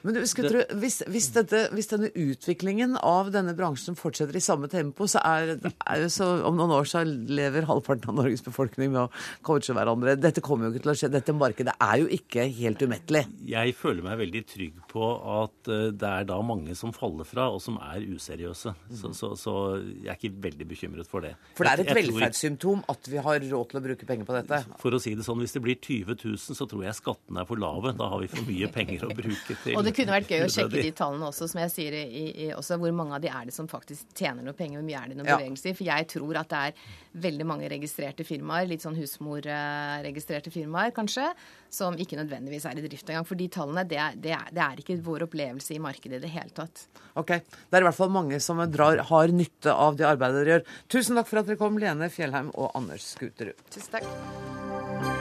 [0.04, 4.68] Men du, du, hvis, hvis, dette, hvis, denne utviklingen av denne bransjen fortsetter i samme
[4.68, 9.06] tempo, så er, er så, om noen år så lever halvparten av Norges befolkning med
[9.06, 9.08] å
[9.46, 10.18] coache hverandre.
[10.20, 11.10] Dette kommer jo ikke til å skje.
[11.14, 13.22] Dette markedet er jo ikke helt umettelig.
[13.48, 17.48] Jeg føler meg veldig trygg på at eh, det er da mange som faller fra,
[17.54, 18.74] og som er useriøse.
[19.00, 21.32] Så, så, så jeg er ikke veldig bekymret for det.
[21.56, 24.60] For det er et velferdssymptom at vi har råd til å bruke penger på dette?
[24.84, 27.48] For å si det sånn, hvis det blir 20 000, så tror jeg skattene er
[27.48, 27.96] for lave.
[27.96, 30.82] Da har vi for mye penger å bruke til det kunne vært gøy å sjekke
[30.82, 33.54] de tallene også, som jeg sier i, i, også, hvor mange av de er det
[33.56, 35.38] som faktisk tjener noe penger, hvor mye er det noen ja.
[35.38, 35.76] bevegelser.
[35.78, 36.92] For jeg tror at det er
[37.24, 41.26] veldig mange registrerte firmaer, litt sånn husmorregistrerte firmaer kanskje,
[41.74, 43.28] som ikke nødvendigvis er i drift engang.
[43.28, 46.24] For de tallene, det er, det, er, det er, ikke vår opplevelse i markedet i
[46.26, 46.86] det hele tatt.
[47.14, 47.36] Ok.
[47.38, 50.70] Det er i hvert fall mange som drar, har nytte av det arbeidet dere gjør.
[50.96, 53.68] Tusen takk for at dere kom, Lene Fjellheim og Anders Skuterud.
[53.70, 55.13] Tusen takk.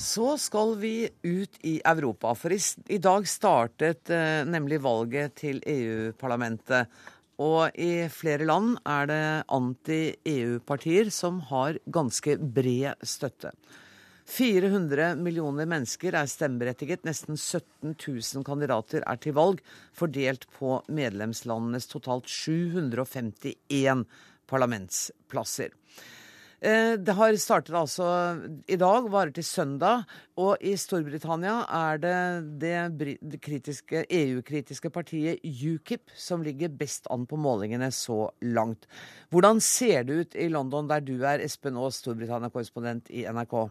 [0.00, 5.58] Så skal vi ut i Europa, for i, i dag startet eh, nemlig valget til
[5.68, 6.88] EU-parlamentet.
[7.40, 13.52] Og i flere land er det anti-EU-partier som har ganske bred støtte.
[14.30, 17.04] 400 millioner mennesker er stemmeberettiget.
[17.04, 19.60] Nesten 17 000 kandidater er til valg,
[19.92, 24.06] fordelt på medlemslandenes totalt 751
[24.48, 25.76] parlamentsplasser.
[26.60, 28.06] Eh, det har startet altså
[28.68, 30.04] i dag, varer til søndag.
[30.36, 32.16] Og i Storbritannia er det
[32.60, 32.74] det
[34.20, 38.84] EU-kritiske partiet UKIP som ligger best an på målingene så langt.
[39.32, 43.70] Hvordan ser det ut i London, der du er Espen Aas, Storbritannia-korrespondent i NRK?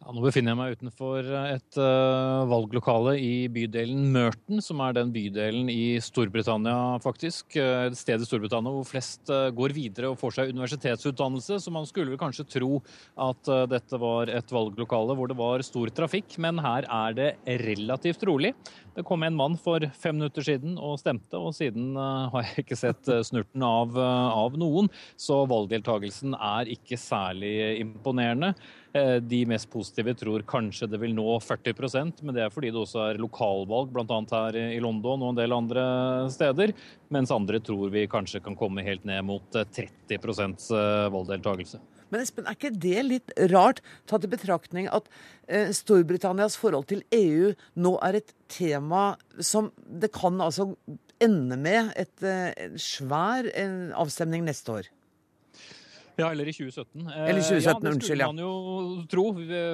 [0.00, 5.10] Ja, nå befinner jeg meg utenfor et uh, valglokale i bydelen Merton, som er den
[5.12, 7.58] bydelen i Storbritannia, faktisk.
[7.60, 11.60] Et sted i Storbritannia hvor flest uh, går videre og får seg universitetsutdannelse.
[11.60, 12.80] Så man skulle vel kanskje tro
[13.20, 17.30] at uh, dette var et valglokale hvor det var stor trafikk, men her er det
[17.66, 18.54] relativt rolig.
[18.96, 22.80] Det kom en mann for fem minutter siden og stemte, og siden har jeg ikke
[22.80, 24.88] sett snurten av, av noen.
[25.20, 28.56] Så valgdeltagelsen er ikke særlig imponerende.
[28.92, 32.80] Eh, de mest positive tror kanskje det vil nå 40% men det er fordi det
[32.80, 34.18] også er lokalvalg, bl.a.
[34.30, 35.84] her i London og en del andre
[36.32, 36.72] steder.
[37.10, 41.80] Mens andre tror vi kanskje kan komme helt ned mot 30 eh, eh, valgdeltakelse.
[42.10, 45.06] Men Espen, er ikke det litt rart, tatt i betraktning at
[45.76, 50.72] Storbritannias forhold til EU nå er et tema som det kan altså
[51.22, 52.26] ende med et,
[52.82, 53.46] svær
[53.94, 54.90] avstemning neste år?
[56.18, 57.06] Ja, eller i 2017.
[57.06, 58.18] Eller 2017, ja, det.
[58.18, 58.26] Ja.
[58.26, 59.24] man jo tro,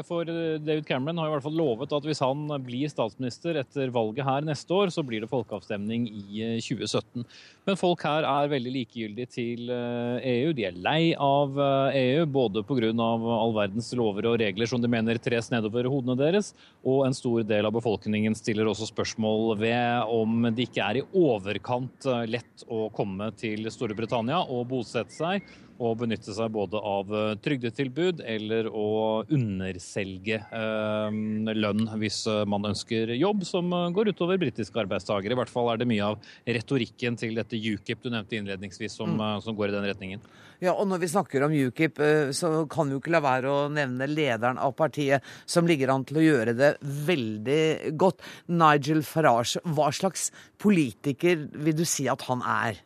[0.07, 4.27] for David Cameron har i hvert fall lovet at hvis han blir statsminister etter valget
[4.27, 7.25] her neste år, så blir det folkeavstemning i 2017.
[7.25, 10.17] Eh, Men folk her er veldig likegyldige til EU.
[10.23, 12.93] Eh, e de er lei av EU, eh, e både pga.
[12.97, 17.43] all verdens lover og regler som de mener tres nedover hodene deres, og en stor
[17.43, 22.91] del av befolkningen stiller også spørsmål ved om det ikke er i overkant lett å
[22.93, 25.43] komme til Storbritannia og bosette seg
[25.79, 28.89] å benytte seg både av eh, trygdetilbud eller å
[29.33, 31.19] underselge eh,
[31.57, 35.37] lønn hvis man ønsker jobb, som går utover britiske arbeidstakere.
[35.37, 39.15] I hvert fall er det mye av retorikken til dette UKIP du nevnte innledningsvis som,
[39.17, 39.45] mm.
[39.45, 40.27] som går i den retningen.
[40.63, 42.01] Ja, og når vi snakker om UKIP,
[42.33, 46.07] så kan vi jo ikke la være å nevne lederen av partiet, som ligger an
[46.09, 48.25] til å gjøre det veldig godt.
[48.49, 50.31] Nigel Farage, hva slags
[50.63, 52.81] politiker vil du si at han er?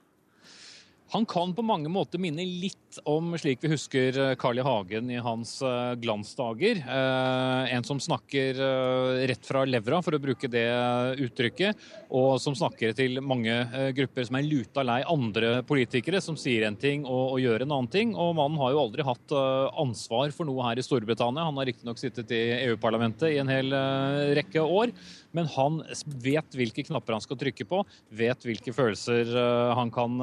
[1.13, 4.65] Han kan på mange måter minne litt om slik vi husker eh, Carl I.
[4.67, 6.81] Hagen i hans eh, glansdager.
[6.83, 8.59] Eh, en som snakker
[9.29, 10.67] rett fra levra, for å bruke det
[11.23, 11.79] uttrykket.
[12.17, 13.55] Og som snakker til mange
[13.97, 17.75] grupper som er luta lei andre politikere som sier en ting og, og gjør en
[17.77, 18.15] annen ting.
[18.15, 19.35] Og mannen har jo aldri hatt
[19.79, 21.47] ansvar for noe her i Storbritannia.
[21.47, 23.75] Han har riktignok sittet i EU-parlamentet i en hel
[24.37, 24.95] rekke år.
[25.37, 25.81] Men han
[26.25, 27.85] vet hvilke knapper han skal trykke på,
[28.19, 29.31] vet hvilke følelser
[29.79, 30.19] han kan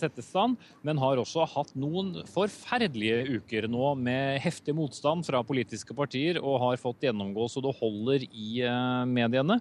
[0.00, 5.42] sette i stand, men har også hatt noen forferdelige uker nå med heftig motstand fra
[5.46, 9.58] politiske partier og har fått gjennomgå så det holder i eh, mediene.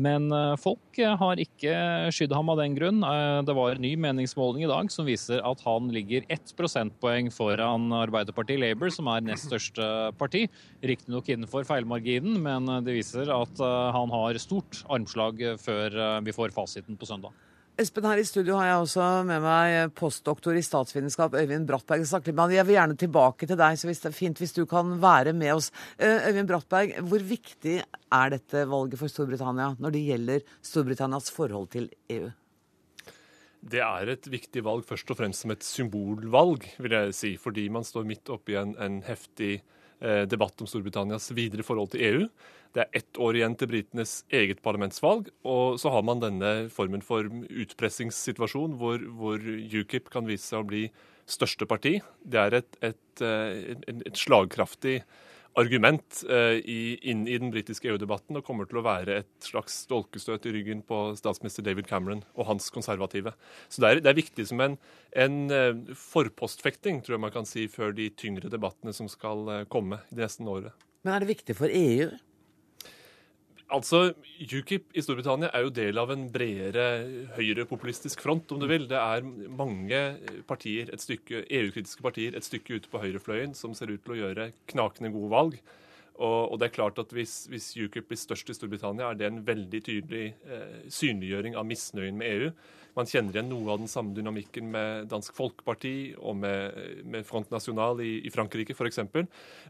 [0.00, 1.74] Men eh, folk har ikke
[2.14, 3.02] skydd ham av den grunn.
[3.04, 7.32] Eh, det var en ny meningsmåling i dag som viser at han ligger ett prosentpoeng
[7.34, 9.90] foran Arbeiderpartiet Labour, som er nest største
[10.20, 10.46] parti.
[10.86, 13.60] Riktignok innenfor feilmarginen, men det viser at
[13.94, 17.36] han har stort armslag før vi får fasiten på søndag.
[17.80, 22.02] Espen, her i studio har jeg også med meg postdoktor i statsvitenskap Øyvind Brattberg.
[22.04, 25.32] Jeg vil gjerne tilbake til deg, så hvis det er fint hvis du kan være
[25.32, 25.70] med oss.
[25.96, 31.70] Eh, Øyvind Brattberg, hvor viktig er dette valget for Storbritannia når det gjelder Storbritannias forhold
[31.72, 32.28] til EU?
[33.72, 37.34] Det er et viktig valg først og fremst som et symbolvalg, vil jeg si.
[37.40, 42.04] Fordi man står midt oppi en, en heftig eh, debatt om Storbritannias videre forhold til
[42.06, 42.22] EU.
[42.74, 47.02] Det er ett år igjen til britenes eget parlamentsvalg, og så har man denne formen
[47.02, 50.84] for utpressingssituasjon hvor, hvor UKIP kan vise seg å bli
[51.30, 51.96] største parti.
[52.22, 55.00] Det er et, et, eh, et, et slagkraftig
[55.58, 60.46] argument i, inn i den britiske EU-debatten og kommer til å være et slags dolkestøt
[60.46, 63.34] i ryggen på statsminister David Cameron og hans konservative.
[63.68, 64.78] Så det er, det er viktig som en,
[65.18, 69.62] en uh, forpostfekting, tror jeg man kan si, før de tyngre debattene som skal uh,
[69.70, 70.88] komme det neste året.
[71.04, 72.10] Men er det viktig for EU?
[73.70, 76.86] Altså, UKIP i Storbritannia er jo del av en bredere
[77.36, 78.88] høyrepopulistisk front, om du vil.
[78.90, 80.00] Det er mange
[80.48, 84.18] partier, et stykke EU-kritiske partier et stykke ute på høyrefløyen som ser ut til å
[84.24, 85.60] gjøre knakende gode valg.
[86.20, 89.30] Og, og, det er klart at hvis, hvis, UKIP blir størst i Storbritannia, er det
[89.30, 92.50] en veldig tydelig eh, synliggjøring av misnøyen med EU.
[93.00, 96.76] Man kjenner igjen noe av den samme dynamikken med Dansk Folkeparti og med,
[97.08, 99.00] med Front National i, i Frankrike f.eks.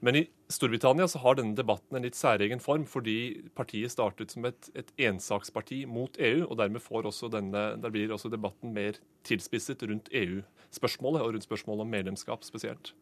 [0.02, 4.48] Men i Storbritannia så har denne debatten en litt særegen form, fordi partiet startet som
[4.50, 9.82] et, et ensaksparti mot EU, og dermed også denne, der blir også debatten mer tilspisset
[9.86, 12.94] rundt EU-spørsmålet og rundt spørsmålet om medlemskap spesielt.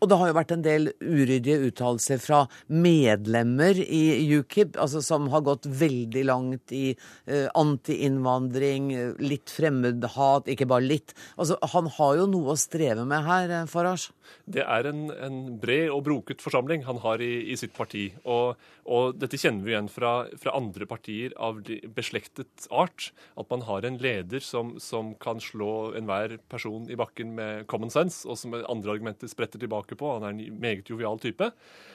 [0.00, 5.28] Og det har jo vært en del uryddige uttalelser fra medlemmer i UKIP, altså som
[5.32, 11.14] har gått veldig langt i uh, anti-innvandring, litt fremmedhat, ikke bare litt.
[11.38, 14.12] Altså, Han har jo noe å streve med her, eh, Farage?
[14.46, 18.12] Det er en, en bred og broket forsamling han har i, i sitt parti.
[18.24, 21.62] Og, og, dette kjenner vi igjen fra, fra, andre partier av
[21.94, 23.12] beslektet art.
[23.36, 27.90] At man har en leder som, som kan slå enhver person i bakken med common
[27.90, 30.16] sense, og som andre argumenter spretter tilbake på.
[30.16, 31.52] Han er en meget jovial type.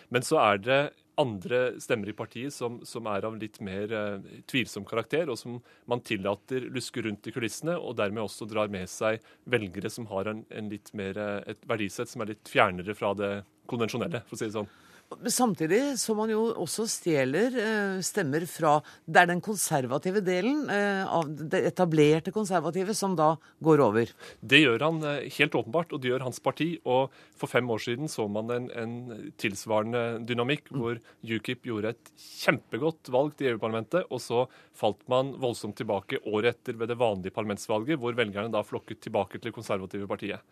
[0.09, 0.81] Men så er det
[1.19, 5.59] andre stemmer i partiet som, som er av litt mer eh, tvilsom karakter, og som
[5.89, 10.31] man tillater luske rundt i kulissene, og dermed også drar med seg velgere som har
[10.31, 13.33] en, en litt mer, eh, et verdisett som er litt fjernere fra det
[13.69, 14.71] konvensjonelle, for å si det sånn.
[15.09, 18.75] Samtidig som man jo også stjeler eh, stemmer fra
[19.09, 23.31] Det er den konservative delen eh, av det etablerte konservative som da
[23.65, 24.11] går over.
[24.39, 26.75] Det gjør han eh, helt åpenbart, og det gjør hans parti.
[26.85, 27.09] Og
[27.41, 30.77] for fem år siden så man en, en tilsvarende dynamikk, mm.
[30.77, 34.45] hvor UKIP gjorde et kjempegodt valg til EU-parlamentet, og så
[34.77, 39.39] falt man voldsomt tilbake året etter ved det vanlige parlamentsvalget, hvor velgerne da flokket tilbake
[39.39, 40.45] til det konservative partiet.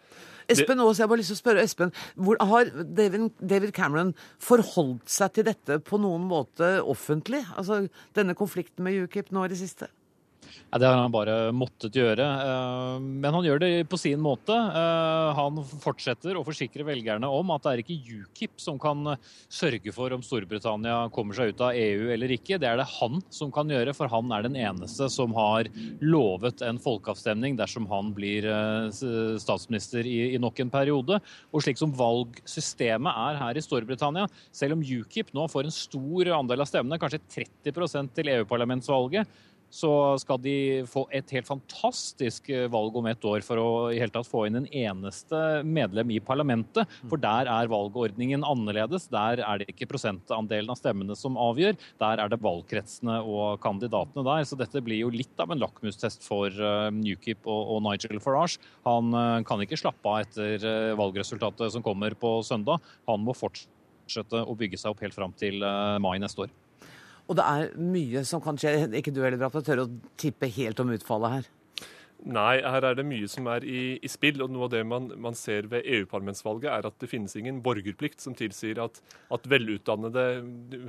[0.49, 4.13] Espen Aas, jeg har bare lyst til å spørre Espen, hvor har David, David Cameron
[4.47, 7.43] forholdt seg til dette på noen måte offentlig?
[7.59, 7.83] Altså
[8.17, 9.89] denne konflikten med UKIP nå i det siste?
[10.71, 12.25] Ja, det har han bare måttet gjøre.
[12.25, 14.55] Eh, men han gjør det på sin måte.
[14.55, 19.15] Eh, han fortsetter å forsikre velgerne om at det er ikke UKIP som kan
[19.47, 22.59] sørge for om Storbritannia kommer seg ut av EU eller ikke.
[22.61, 25.69] Det er det han som kan gjøre, for han er den eneste som har
[26.03, 28.89] lovet en folkeavstemning dersom han blir eh,
[29.41, 31.21] statsminister i, nok en periode.
[31.51, 36.33] Og slik som valgsystemet er her i Storbritannia, selv om UKIP nå får en stor
[36.37, 37.23] andel av stemmene, kanskje
[37.65, 39.29] 30% til EU-parlamentsvalget,
[39.73, 39.91] så
[40.21, 44.13] skal de få et helt fantastisk eh, valg om ett år for å i hele
[44.13, 46.87] tatt få inn en eneste medlem i parlamentet.
[47.09, 49.09] For der er valgordningen annerledes.
[49.11, 51.77] Der er det ikke prosentandelen av stemmene som avgjør.
[52.01, 54.47] Der er det valgkretsene og kandidatene der.
[54.47, 56.51] Så dette blir jo litt av en lakmustest for
[56.93, 58.61] Newkip UKIP og, Nigel Farage.
[58.85, 62.83] Han uh, kan ikke slappe av etter valgresultatet som kommer på søndag.
[63.09, 65.65] Han må fortsette å bygge seg opp helt fram til
[66.03, 66.53] mai neste år.
[67.27, 68.87] Og det er mye som kan skje.
[68.99, 71.53] Ikke du heller, Bratt, tør å tippe helt om utfallet her?
[72.25, 74.39] Nei, her er det mye som er i, i spill.
[74.41, 78.23] og Noe av det man, man ser ved EU-parlamentsvalget, er at det finnes ingen borgerplikt
[78.23, 78.97] som tilsier at,
[79.33, 80.25] at, velutdannede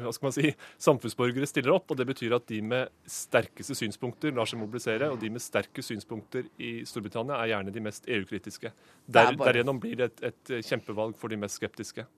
[0.00, 0.54] hva skal man si,
[0.88, 1.90] samfunnsborgere stiller opp.
[1.92, 5.10] og Det betyr at de med sterkeste synspunkter lar seg mobilisere.
[5.12, 8.72] Og de med sterke synspunkter i Storbritannia er gjerne de mest EU-kritiske.
[9.04, 9.50] Der, bare...
[9.50, 12.08] Derigjennom blir det et, et kjempevalg for de mest skeptiske.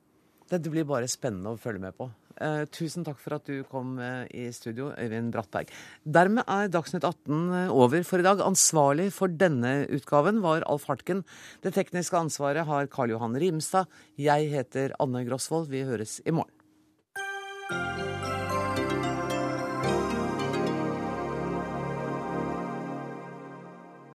[0.51, 2.09] Dette blir bare spennende å følge med på.
[2.39, 5.71] Eh, tusen takk for at du kom eh, i studio, Øyvind Brattberg.
[6.05, 8.43] Dermed er Dagsnytt 18 eh, over for i dag.
[8.45, 11.25] Ansvarlig for denne utgaven var Alf Hartken.
[11.65, 13.91] Det tekniske ansvaret har Karl Johan Rimstad.
[14.21, 15.71] Jeg heter Anne Grosvold.
[15.73, 16.60] Vi høres i morgen.